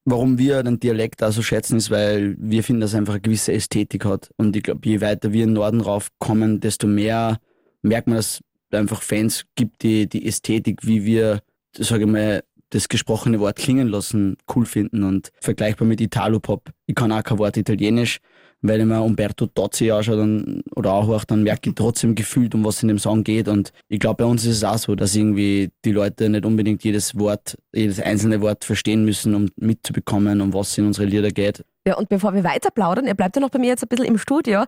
warum 0.04 0.38
wir 0.38 0.62
den 0.62 0.80
Dialekt 0.80 1.22
auch 1.22 1.32
so 1.32 1.42
schätzen, 1.42 1.76
ist, 1.76 1.90
weil 1.90 2.36
wir 2.38 2.64
finden, 2.64 2.80
dass 2.80 2.94
er 2.94 3.00
einfach 3.00 3.14
eine 3.14 3.20
gewisse 3.20 3.52
Ästhetik 3.52 4.04
hat. 4.04 4.30
Und 4.36 4.56
ich 4.56 4.62
glaube, 4.62 4.80
je 4.84 5.00
weiter 5.00 5.32
wir 5.32 5.44
in 5.44 5.50
den 5.50 5.54
Norden 5.54 5.80
raufkommen, 5.80 6.60
desto 6.60 6.86
mehr 6.86 7.38
merkt 7.82 8.08
man, 8.08 8.16
dass 8.16 8.40
es 8.70 8.78
einfach 8.78 9.02
Fans 9.02 9.44
gibt, 9.54 9.82
die 9.82 10.08
die 10.08 10.26
Ästhetik, 10.26 10.86
wie 10.86 11.04
wir, 11.04 11.40
sage 11.76 12.04
ich 12.04 12.10
mal, 12.10 12.42
das 12.70 12.88
gesprochene 12.88 13.40
Wort 13.40 13.56
klingen 13.56 13.88
lassen 13.88 14.36
cool 14.54 14.64
finden 14.64 15.04
und 15.04 15.30
vergleichbar 15.40 15.86
mit 15.86 16.00
Italo-Pop. 16.00 16.70
Ich 16.86 16.94
kann 16.94 17.12
auch 17.12 17.22
kein 17.22 17.38
Wort 17.38 17.56
Italienisch, 17.56 18.20
weil 18.62 18.80
ich 18.80 18.86
mir 18.86 19.00
Umberto 19.00 19.46
Tozzi 19.46 19.90
anschaue 19.90 20.62
oder 20.74 20.92
auch, 20.92 21.24
dann 21.24 21.42
merke 21.42 21.70
ich 21.70 21.74
trotzdem 21.74 22.14
gefühlt, 22.14 22.54
um 22.54 22.64
was 22.64 22.82
in 22.82 22.88
dem 22.88 22.98
Song 22.98 23.24
geht. 23.24 23.48
Und 23.48 23.72
ich 23.88 23.98
glaube, 23.98 24.24
bei 24.24 24.30
uns 24.30 24.44
ist 24.44 24.56
es 24.56 24.64
auch 24.64 24.78
so, 24.78 24.94
dass 24.94 25.14
irgendwie 25.14 25.70
die 25.84 25.92
Leute 25.92 26.28
nicht 26.28 26.44
unbedingt 26.44 26.84
jedes 26.84 27.18
Wort, 27.18 27.56
jedes 27.74 28.00
einzelne 28.00 28.40
Wort 28.40 28.64
verstehen 28.64 29.04
müssen, 29.04 29.34
um 29.34 29.48
mitzubekommen, 29.56 30.40
um 30.40 30.52
was 30.52 30.76
in 30.76 30.86
unsere 30.86 31.06
Lieder 31.06 31.30
geht. 31.30 31.64
Ja, 31.86 31.96
und 31.96 32.10
bevor 32.10 32.34
wir 32.34 32.44
weiter 32.44 32.70
plaudern, 32.70 33.06
ihr 33.06 33.14
bleibt 33.14 33.36
ja 33.36 33.40
noch 33.40 33.48
bei 33.48 33.58
mir 33.58 33.68
jetzt 33.68 33.82
ein 33.82 33.88
bisschen 33.88 34.04
im 34.04 34.18
Studio, 34.18 34.64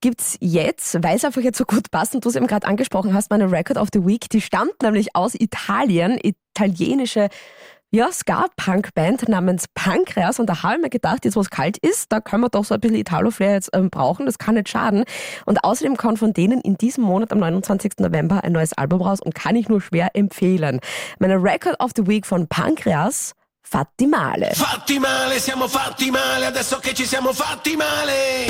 gibt's 0.00 0.38
jetzt, 0.40 1.02
weil 1.02 1.16
es 1.16 1.24
einfach 1.24 1.42
jetzt 1.42 1.58
so 1.58 1.64
gut 1.64 1.90
passt 1.90 2.14
und 2.14 2.24
du 2.24 2.30
es 2.30 2.36
eben 2.36 2.46
gerade 2.46 2.66
angesprochen 2.66 3.12
hast, 3.12 3.30
meine 3.30 3.52
Record 3.52 3.76
of 3.76 3.88
the 3.92 4.06
Week, 4.06 4.30
die 4.30 4.40
stammt 4.40 4.82
nämlich 4.82 5.14
aus 5.14 5.34
Italien, 5.34 6.18
italienische 6.54 7.28
ja, 7.90 8.10
Ska-Punk-Band 8.10 9.28
namens 9.28 9.66
Pancreas 9.72 10.40
und 10.40 10.46
da 10.46 10.64
haben 10.64 10.82
wir 10.82 10.90
gedacht, 10.90 11.24
jetzt 11.24 11.36
wo 11.36 11.40
es 11.40 11.50
kalt 11.50 11.78
ist, 11.78 12.10
da 12.10 12.20
können 12.20 12.42
wir 12.42 12.48
doch 12.48 12.64
so 12.64 12.74
ein 12.74 12.80
bisschen 12.80 12.96
Italo-Flair 12.96 13.52
jetzt 13.52 13.70
ähm, 13.72 13.88
brauchen, 13.88 14.26
das 14.26 14.38
kann 14.38 14.56
nicht 14.56 14.68
schaden. 14.68 15.04
Und 15.46 15.62
außerdem 15.62 15.96
kommt 15.96 16.18
von 16.18 16.32
denen 16.32 16.60
in 16.60 16.76
diesem 16.76 17.04
Monat 17.04 17.30
am 17.30 17.38
29. 17.38 17.92
November 17.98 18.42
ein 18.42 18.50
neues 18.50 18.72
Album 18.72 19.00
raus 19.00 19.20
und 19.20 19.34
kann 19.36 19.54
ich 19.54 19.68
nur 19.68 19.80
schwer 19.80 20.10
empfehlen. 20.14 20.80
Meine 21.20 21.40
Record 21.40 21.78
of 21.80 21.92
the 21.94 22.06
Week 22.08 22.26
von 22.26 22.48
Pancreas 22.48 23.32
fatti 23.62 24.08
male. 24.08 24.50
Fatti 24.54 24.98
male, 24.98 25.38
siamo 25.38 25.68
fatti 25.68 26.10
male, 26.10 26.46
adesso 26.46 26.78
che 26.80 26.94
ci 26.94 27.06
siamo 27.06 27.32
fatti 27.32 27.76
male. 27.76 28.46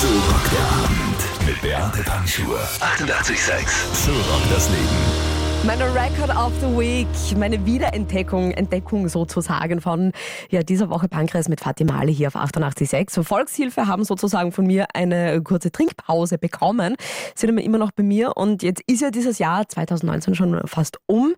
So 0.00 0.08
rockt 0.08 0.52
der 0.52 0.66
Abend 0.84 1.46
mit 1.46 1.60
Beate 1.60 2.02
Panschur. 2.02 2.58
88,6. 2.80 3.66
So 4.06 4.12
rockt 4.12 4.50
das 4.50 4.70
Leben. 4.70 5.23
Meine 5.66 5.84
Record 5.94 6.28
of 6.36 6.52
the 6.60 6.66
Week, 6.76 7.06
meine 7.38 7.64
Wiederentdeckung, 7.64 8.50
Entdeckung 8.50 9.08
sozusagen 9.08 9.80
von 9.80 10.12
ja, 10.50 10.62
dieser 10.62 10.90
Woche 10.90 11.08
Pankreas 11.08 11.48
mit 11.48 11.60
Fatima 11.60 11.98
Ali 11.98 12.14
hier 12.14 12.28
auf 12.28 12.36
88.6. 12.36 13.22
Volkshilfe 13.22 13.86
haben 13.86 14.04
sozusagen 14.04 14.52
von 14.52 14.66
mir 14.66 14.88
eine 14.92 15.40
kurze 15.42 15.72
Trinkpause 15.72 16.36
bekommen, 16.36 16.96
sind 17.34 17.56
immer 17.56 17.78
noch 17.78 17.92
bei 17.92 18.02
mir 18.02 18.36
und 18.36 18.62
jetzt 18.62 18.82
ist 18.86 19.00
ja 19.00 19.10
dieses 19.10 19.38
Jahr 19.38 19.66
2019 19.66 20.34
schon 20.34 20.60
fast 20.66 20.98
um. 21.06 21.34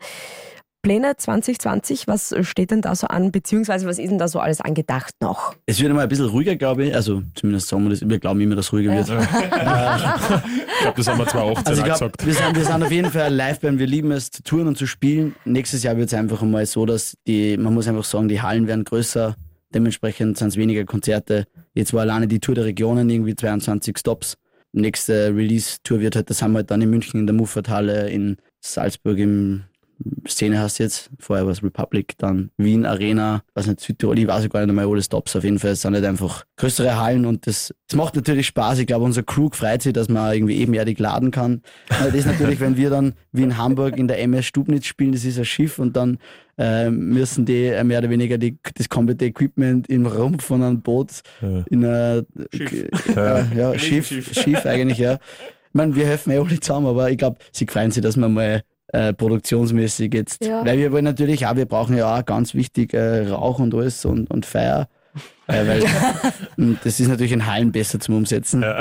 Pläne 0.87 1.17
2020, 1.17 2.07
was 2.07 2.33
steht 2.43 2.71
denn 2.71 2.81
da 2.81 2.95
so 2.95 3.09
an, 3.09 3.33
beziehungsweise 3.33 3.89
was 3.89 3.99
ist 3.99 4.09
denn 4.09 4.19
da 4.19 4.29
so 4.29 4.39
alles 4.39 4.61
angedacht 4.61 5.15
noch? 5.21 5.53
Es 5.67 5.81
wird 5.81 5.91
immer 5.91 6.03
ein 6.03 6.09
bisschen 6.09 6.27
ruhiger, 6.27 6.55
glaube 6.55 6.85
ich. 6.85 6.95
Also 6.95 7.25
zumindest 7.35 7.67
sagen 7.67 7.83
wir 7.83 7.91
das, 7.91 8.09
wir 8.09 8.21
glauben 8.21 8.41
immer, 8.41 8.55
dass 8.55 8.67
es 8.67 8.73
ruhiger 8.73 8.93
wird. 8.93 9.09
ich 9.09 10.81
glaube, 10.83 10.97
das 10.97 11.09
haben 11.09 11.19
wir 11.19 11.27
zwar 11.27 11.47
oft 11.47 11.67
also 11.67 11.83
gesagt. 11.83 12.25
Wir 12.25 12.35
sind, 12.35 12.55
wir 12.55 12.65
sind 12.65 12.81
auf 12.85 12.93
jeden 12.93 13.11
Fall 13.11 13.35
live 13.35 13.59
beim 13.59 13.81
Wir 13.81 13.89
lieben 13.89 14.13
es 14.13 14.31
zu 14.31 14.45
touren 14.45 14.69
und 14.69 14.79
zu 14.79 14.87
spielen. 14.87 15.35
Nächstes 15.45 15.83
Jahr 15.83 15.97
wird 15.97 16.07
es 16.07 16.15
einfach 16.15 16.41
einmal 16.41 16.65
so, 16.67 16.87
dass 16.87 17.17
die, 17.27 17.57
man 17.57 17.75
muss 17.75 17.89
einfach 17.89 18.05
sagen, 18.05 18.29
die 18.29 18.41
Hallen 18.41 18.69
werden 18.69 18.85
größer. 18.85 19.35
Dementsprechend 19.75 20.39
sind 20.39 20.49
es 20.51 20.57
weniger 20.57 20.85
Konzerte. 20.85 21.47
Jetzt 21.75 21.95
war 21.95 22.03
alleine 22.03 22.29
die 22.29 22.39
Tour 22.39 22.55
der 22.55 22.65
Regionen 22.65 23.11
irgendwie 23.11 23.35
22 23.35 23.99
Stops. 23.99 24.37
Nächste 24.71 25.35
Release-Tour 25.35 25.99
wird 25.99 26.15
halt, 26.15 26.31
das 26.31 26.43
haben 26.43 26.53
wir 26.53 26.59
halt 26.59 26.71
dann 26.71 26.81
in 26.81 26.91
München 26.91 27.19
in 27.19 27.27
der 27.27 27.35
Muffathalle, 27.35 28.09
in 28.09 28.37
Salzburg 28.61 29.19
im 29.19 29.65
Szene 30.29 30.59
hast 30.59 30.79
jetzt. 30.79 31.11
Vorher 31.19 31.47
war 31.47 31.53
es 31.53 31.63
Republic, 31.63 32.15
dann 32.19 32.51
Wien 32.57 32.85
Arena, 32.85 33.43
was 33.55 33.67
nicht 33.67 33.81
Südtirol, 33.81 34.19
ich 34.19 34.27
weiß 34.27 34.49
gar 34.51 34.65
nicht 34.65 34.75
mehr, 34.75 34.89
wo 34.89 34.95
das 34.95 35.07
Stops. 35.07 35.37
Auf 35.37 35.45
jeden 35.45 35.59
Fall 35.59 35.71
es 35.71 35.83
sind 35.83 35.93
nicht 35.93 36.05
einfach 36.05 36.45
größere 36.57 37.01
Hallen 37.01 37.25
und 37.25 37.47
das, 37.47 37.75
das 37.89 37.97
macht 37.97 38.15
natürlich 38.17 38.47
Spaß. 38.47 38.79
Ich 38.79 38.87
glaube, 38.87 39.05
unser 39.05 39.23
Crew 39.23 39.49
freut 39.53 39.83
sich, 39.83 39.93
dass 39.93 40.09
man 40.09 40.35
irgendwie 40.35 40.57
ebenerdig 40.57 40.99
laden 40.99 41.31
kann. 41.31 41.63
Das 41.89 42.15
ist 42.15 42.27
natürlich, 42.27 42.61
wenn 42.61 42.77
wir 42.77 42.91
dann 42.91 43.15
wie 43.33 43.43
in 43.43 43.57
Hamburg 43.57 43.97
in 43.97 44.09
der 44.09 44.21
MS 44.21 44.47
Stubnitz 44.47 44.87
spielen, 44.87 45.13
das 45.13 45.25
ist 45.25 45.39
ein 45.39 45.45
Schiff 45.45 45.79
und 45.79 45.97
dann 45.97 46.19
äh, 46.59 46.91
müssen 46.91 47.45
die 47.45 47.67
äh, 47.67 47.85
mehr 47.85 47.99
oder 47.99 48.11
weniger 48.11 48.39
die, 48.39 48.59
das 48.75 48.89
komplette 48.89 49.27
Equipment 49.27 49.89
im 49.89 50.07
Rumpf 50.07 50.45
von 50.45 50.63
einem 50.63 50.83
Boot 50.83 51.23
ja. 51.43 51.65
in 51.71 51.85
einer 51.85 52.25
Schiff, 52.53 53.17
äh, 53.17 53.57
ja, 53.57 53.79
Schiff, 53.79 54.09
Schiff 54.33 54.67
eigentlich, 54.67 54.99
ja. 54.99 55.15
Ich 55.15 55.75
meine, 55.75 55.95
wir 55.95 56.07
helfen 56.07 56.33
eh 56.33 56.39
alle 56.39 56.59
zusammen, 56.59 56.87
aber 56.87 57.11
ich 57.11 57.19
glaube, 57.19 57.39
sie 57.53 57.67
freuen 57.67 57.91
sich, 57.91 58.03
dass 58.03 58.17
man 58.17 58.33
mal 58.33 58.63
äh, 58.97 59.13
produktionsmäßig 59.13 60.15
jetzt. 60.15 60.45
Ja. 60.45 60.65
Weil 60.65 60.79
wir 60.79 60.91
wollen 60.91 61.05
natürlich 61.05 61.47
auch, 61.47 61.57
wir 61.57 61.67
brauchen 61.67 61.97
ja 61.97 62.17
auch 62.19 62.25
ganz 62.25 62.55
wichtig 62.55 62.95
äh, 62.95 63.29
Rauch 63.29 63.59
und 63.59 63.75
alles 63.75 64.05
und, 64.05 64.31
und 64.31 64.47
Feier. 64.47 64.89
Äh, 65.49 65.67
weil, 65.67 66.75
das 66.85 66.99
ist 66.99 67.09
natürlich 67.09 67.33
in 67.33 67.47
Hallen 67.47 67.73
besser 67.73 68.01
zum 68.01 68.17
Umsetzen. 68.17 68.63
Ja. 68.63 68.81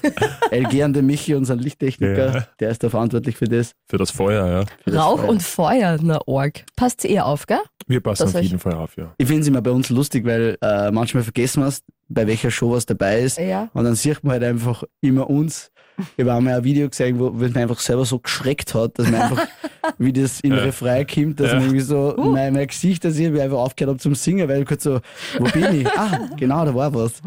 LG 0.50 0.82
an 0.82 0.92
der 0.92 1.02
Michi, 1.02 1.34
unser 1.34 1.56
Lichttechniker, 1.56 2.34
ja. 2.34 2.46
der 2.58 2.70
ist 2.70 2.82
da 2.82 2.88
verantwortlich 2.88 3.36
für 3.36 3.44
das. 3.46 3.72
Für 3.86 3.98
das 3.98 4.10
Feuer, 4.10 4.46
ja. 4.46 4.64
Das 4.86 4.94
Rauch 4.94 5.20
Feuer. 5.20 5.28
und 5.28 5.42
Feuer, 5.42 5.98
na 6.02 6.20
Org. 6.26 6.64
Passt 6.76 7.04
eher 7.04 7.26
auf, 7.26 7.46
gell? 7.46 7.60
Wir 7.86 8.00
passen 8.00 8.24
das 8.24 8.34
auf 8.34 8.42
jeden 8.42 8.58
Fall 8.58 8.74
auf, 8.74 8.96
ja. 8.96 9.14
Ich 9.18 9.26
finde 9.26 9.42
es 9.42 9.48
immer 9.48 9.62
bei 9.62 9.70
uns 9.70 9.90
lustig, 9.90 10.24
weil 10.24 10.56
äh, 10.62 10.90
manchmal 10.90 11.22
vergessen 11.22 11.62
wir 11.62 11.68
es, 11.68 11.82
bei 12.08 12.26
welcher 12.26 12.50
Show 12.50 12.72
was 12.72 12.86
dabei 12.86 13.20
ist. 13.20 13.38
Ja. 13.38 13.68
Und 13.72 13.84
dann 13.84 13.94
sieht 13.94 14.24
man 14.24 14.32
halt 14.32 14.44
einfach 14.44 14.84
immer 15.00 15.30
uns 15.30 15.70
ich 16.16 16.24
habe 16.24 16.34
einmal 16.34 16.54
ein 16.54 16.64
Video 16.64 16.88
gesehen, 16.88 17.18
wo, 17.18 17.26
wo 17.26 17.38
man 17.38 17.56
einfach 17.56 17.78
selber 17.78 18.04
so 18.04 18.18
geschreckt 18.18 18.74
hat, 18.74 18.98
dass 18.98 19.10
man 19.10 19.22
einfach, 19.22 19.46
wie 19.98 20.12
das 20.12 20.40
in 20.40 20.52
ja. 20.52 20.58
Refrain 20.58 21.06
kommt, 21.06 21.40
dass 21.40 21.48
ja. 21.48 21.54
man 21.54 21.64
irgendwie 21.64 21.80
so 21.80 22.16
uh. 22.16 22.30
mein, 22.30 22.52
mein 22.52 22.66
Gesicht, 22.66 23.04
dass 23.04 23.18
ich 23.18 23.26
einfach 23.28 23.58
aufgehört 23.58 23.90
habe 23.90 23.98
zum 23.98 24.14
Singen, 24.14 24.48
weil 24.48 24.62
ich 24.62 24.66
kurz 24.66 24.84
so, 24.84 25.00
wo 25.38 25.44
bin 25.44 25.80
ich? 25.80 25.86
ah, 25.88 26.28
genau, 26.36 26.64
da 26.64 26.74
war 26.74 26.94
was. 26.94 27.22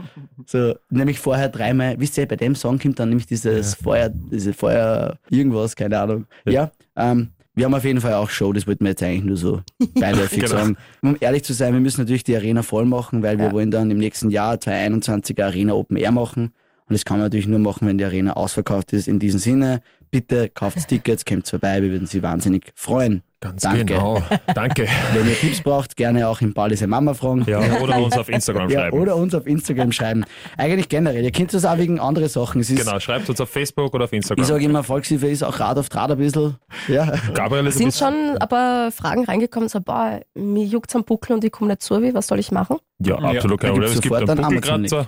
So, 0.45 0.75
nämlich 0.89 1.19
vorher 1.19 1.49
dreimal, 1.49 1.99
wisst 1.99 2.17
ihr, 2.17 2.27
bei 2.27 2.35
dem 2.35 2.55
Song 2.55 2.79
kommt 2.79 2.99
dann 2.99 3.09
nämlich 3.09 3.27
dieses 3.27 3.71
ja. 3.71 3.77
Feuer, 3.83 4.09
diese 4.09 4.53
Feuer, 4.53 5.17
irgendwas, 5.29 5.75
keine 5.75 5.99
Ahnung. 5.99 6.25
Ja, 6.45 6.71
ähm, 6.95 7.29
wir 7.55 7.65
haben 7.65 7.73
auf 7.75 7.83
jeden 7.83 8.01
Fall 8.01 8.13
auch 8.13 8.29
Show, 8.29 8.51
das 8.51 8.65
wollten 8.65 8.83
wir 8.83 8.91
jetzt 8.91 9.03
eigentlich 9.03 9.23
nur 9.23 9.37
so 9.37 9.61
beiläufig 9.93 10.43
genau. 10.43 10.57
sagen. 10.57 10.77
Um 11.01 11.17
ehrlich 11.19 11.43
zu 11.43 11.53
sein, 11.53 11.73
wir 11.73 11.81
müssen 11.81 12.01
natürlich 12.01 12.23
die 12.23 12.35
Arena 12.35 12.63
voll 12.63 12.85
machen, 12.85 13.21
weil 13.21 13.37
wir 13.37 13.51
wollen 13.51 13.69
dann 13.69 13.91
im 13.91 13.99
nächsten 13.99 14.31
Jahr 14.31 14.59
2021 14.59 15.43
Arena 15.43 15.73
Open 15.73 15.97
Air 15.97 16.11
machen. 16.11 16.53
Und 16.89 16.93
das 16.93 17.05
kann 17.05 17.17
man 17.17 17.25
natürlich 17.25 17.47
nur 17.47 17.59
machen, 17.59 17.87
wenn 17.87 17.97
die 17.97 18.05
Arena 18.05 18.33
ausverkauft 18.33 18.93
ist. 18.93 19.07
In 19.07 19.19
diesem 19.19 19.39
Sinne, 19.39 19.81
bitte 20.11 20.49
kauft 20.49 20.77
Tickets, 20.87 21.25
kommt 21.25 21.47
vorbei, 21.47 21.81
wir 21.81 21.91
würden 21.91 22.07
Sie 22.07 22.23
wahnsinnig 22.23 22.71
freuen. 22.75 23.23
Ganz 23.43 23.61
Danke. 23.61 23.83
genau. 23.83 24.23
Danke. 24.55 24.87
Wenn 25.13 25.27
ihr 25.27 25.37
Tipps 25.37 25.61
braucht, 25.61 25.97
gerne 25.97 26.29
auch 26.29 26.39
im 26.39 26.53
Ball 26.53 26.73
Mama 26.87 27.13
fragen. 27.13 27.43
Ja, 27.45 27.59
oder 27.81 28.01
uns 28.01 28.17
auf 28.17 28.29
Instagram 28.29 28.69
ja, 28.69 28.79
schreiben. 28.79 28.97
Oder 28.97 29.17
uns 29.17 29.35
auf 29.35 29.45
Instagram 29.45 29.91
schreiben. 29.91 30.23
Eigentlich 30.57 30.87
generell. 30.87 31.25
Ihr 31.25 31.31
kennt 31.31 31.53
das 31.53 31.65
auch 31.65 31.77
wegen 31.77 31.99
anderen 31.99 32.29
Sachen. 32.29 32.61
Es 32.61 32.69
genau, 32.69 33.01
schreibt 33.01 33.29
uns 33.29 33.41
auf 33.41 33.49
Facebook 33.49 33.93
oder 33.93 34.05
auf 34.05 34.13
Instagram. 34.13 34.41
Ich 34.41 34.47
sage 34.47 34.63
immer, 34.63 34.81
Volkshilfe 34.81 35.27
ist 35.27 35.43
auch 35.43 35.59
Rad 35.59 35.77
auf 35.77 35.89
Draht 35.89 36.11
ein 36.11 36.17
bisschen. 36.19 36.55
Ja. 36.87 37.11
Gabriel 37.33 37.67
ist 37.67 37.79
Sind 37.79 37.93
schon 37.93 38.37
aber 38.39 38.91
Fragen 38.95 39.25
reingekommen, 39.25 39.67
so, 39.67 39.81
boah, 39.81 40.21
mir 40.35 40.63
juckt 40.63 40.95
am 40.95 41.03
Buckel 41.03 41.35
und 41.35 41.43
ich 41.43 41.51
komme 41.51 41.71
nicht 41.71 41.81
zu, 41.81 42.01
wie, 42.01 42.13
was 42.13 42.27
soll 42.27 42.39
ich 42.39 42.49
machen? 42.53 42.77
Ja, 42.99 43.15
absolut. 43.15 43.61
Ja. 43.61 43.73
Da 43.73 43.75
gibt 43.75 43.89
es 43.89 44.01
gibt 44.01 44.15
einen 44.15 44.61
Buckel 44.61 45.07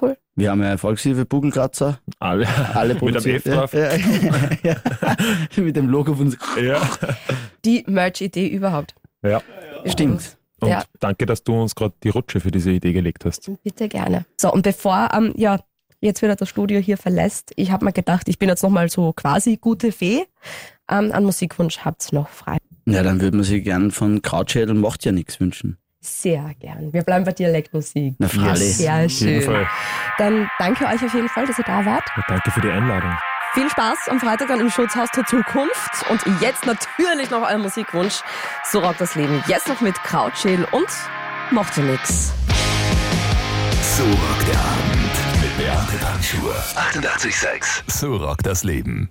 Cool. 0.00 0.16
Wir 0.36 0.50
haben 0.50 0.62
ja 0.62 0.76
Volkshilfe 0.76 1.24
Bugelkratzer. 1.24 1.98
Alle, 2.20 2.46
Alle 2.74 2.94
mit 2.94 3.16
einem 3.16 3.36
F 3.36 3.42
drauf. 3.44 3.72
Ja, 3.72 3.94
ja, 3.96 3.96
ja. 4.62 4.76
Mit 5.62 5.76
dem 5.76 5.88
Logo 5.88 6.14
von 6.14 6.34
Ja. 6.62 6.80
Die 7.64 7.84
Merch-Idee 7.86 8.46
überhaupt. 8.48 8.94
ja. 9.22 9.40
Stimmt. 9.86 10.36
Und 10.60 10.68
Ja. 10.70 10.82
danke, 11.00 11.24
dass 11.26 11.42
du 11.44 11.60
uns 11.60 11.74
gerade 11.74 11.94
die 12.02 12.08
Rutsche 12.08 12.40
für 12.40 12.50
diese 12.50 12.70
Idee 12.72 12.92
gelegt 12.92 13.24
hast. 13.24 13.50
Bitte 13.62 13.88
gerne. 13.88 14.24
So, 14.40 14.52
und 14.52 14.62
bevor 14.62 15.08
ähm, 15.12 15.32
ja, 15.36 15.60
jetzt 16.00 16.20
wieder 16.22 16.34
das 16.36 16.48
Studio 16.48 16.80
hier 16.80 16.96
verlässt, 16.96 17.52
ich 17.56 17.70
habe 17.70 17.84
mir 17.84 17.92
gedacht, 17.92 18.28
ich 18.28 18.38
bin 18.38 18.48
jetzt 18.48 18.62
nochmal 18.62 18.88
so 18.90 19.12
quasi 19.12 19.56
gute 19.56 19.92
Fee. 19.92 20.24
Ähm, 20.90 21.12
einen 21.12 21.26
Musikwunsch 21.26 21.78
habt's 21.78 22.12
noch 22.12 22.28
frei. 22.28 22.58
Ja, 22.86 23.02
dann 23.02 23.20
würde 23.20 23.36
man 23.36 23.44
sich 23.44 23.62
gern 23.64 23.90
von 23.90 24.22
Krautschädel 24.22 24.74
macht 24.74 25.04
ja 25.04 25.12
nichts 25.12 25.38
wünschen. 25.40 25.78
Sehr 26.08 26.54
gern. 26.58 26.92
Wir 26.92 27.02
bleiben 27.02 27.24
bei 27.24 27.32
Dialektmusik. 27.32 28.14
Na, 28.18 28.28
freilich. 28.28 28.76
Sehr 28.78 28.94
Auf 28.94 29.10
jeden 29.10 29.42
schön. 29.42 29.42
Fall. 29.42 29.68
Dann 30.18 30.50
danke 30.58 30.86
euch 30.86 31.04
auf 31.04 31.14
jeden 31.14 31.28
Fall, 31.28 31.46
dass 31.46 31.58
ihr 31.58 31.64
da 31.64 31.84
wart. 31.84 32.04
Ja, 32.16 32.24
danke 32.28 32.50
für 32.50 32.60
die 32.60 32.70
Einladung. 32.70 33.12
Viel 33.54 33.68
Spaß 33.70 34.08
am 34.08 34.20
Freitag 34.20 34.48
dann 34.48 34.60
im 34.60 34.70
Schutzhaus 34.70 35.10
der 35.10 35.24
Zukunft. 35.24 36.10
Und 36.10 36.20
jetzt 36.40 36.66
natürlich 36.66 37.30
noch 37.30 37.42
euer 37.48 37.58
Musikwunsch. 37.58 38.20
So 38.64 38.80
rockt 38.80 39.00
das 39.00 39.14
Leben. 39.14 39.42
Jetzt 39.46 39.68
noch 39.68 39.80
mit 39.80 39.94
Krautschäl 40.02 40.66
und 40.70 40.88
macht 41.50 41.76
ja 41.76 41.82
nix. 41.84 42.32
So 43.96 44.04
rockt 44.04 44.48
der 44.48 44.58
Abend 44.58 45.42
mit 45.42 45.56
Beate 45.56 45.96
Panschur. 46.04 46.54
88,6. 46.76 47.82
So 47.86 48.16
rockt 48.16 48.46
das 48.46 48.64
Leben. 48.64 49.10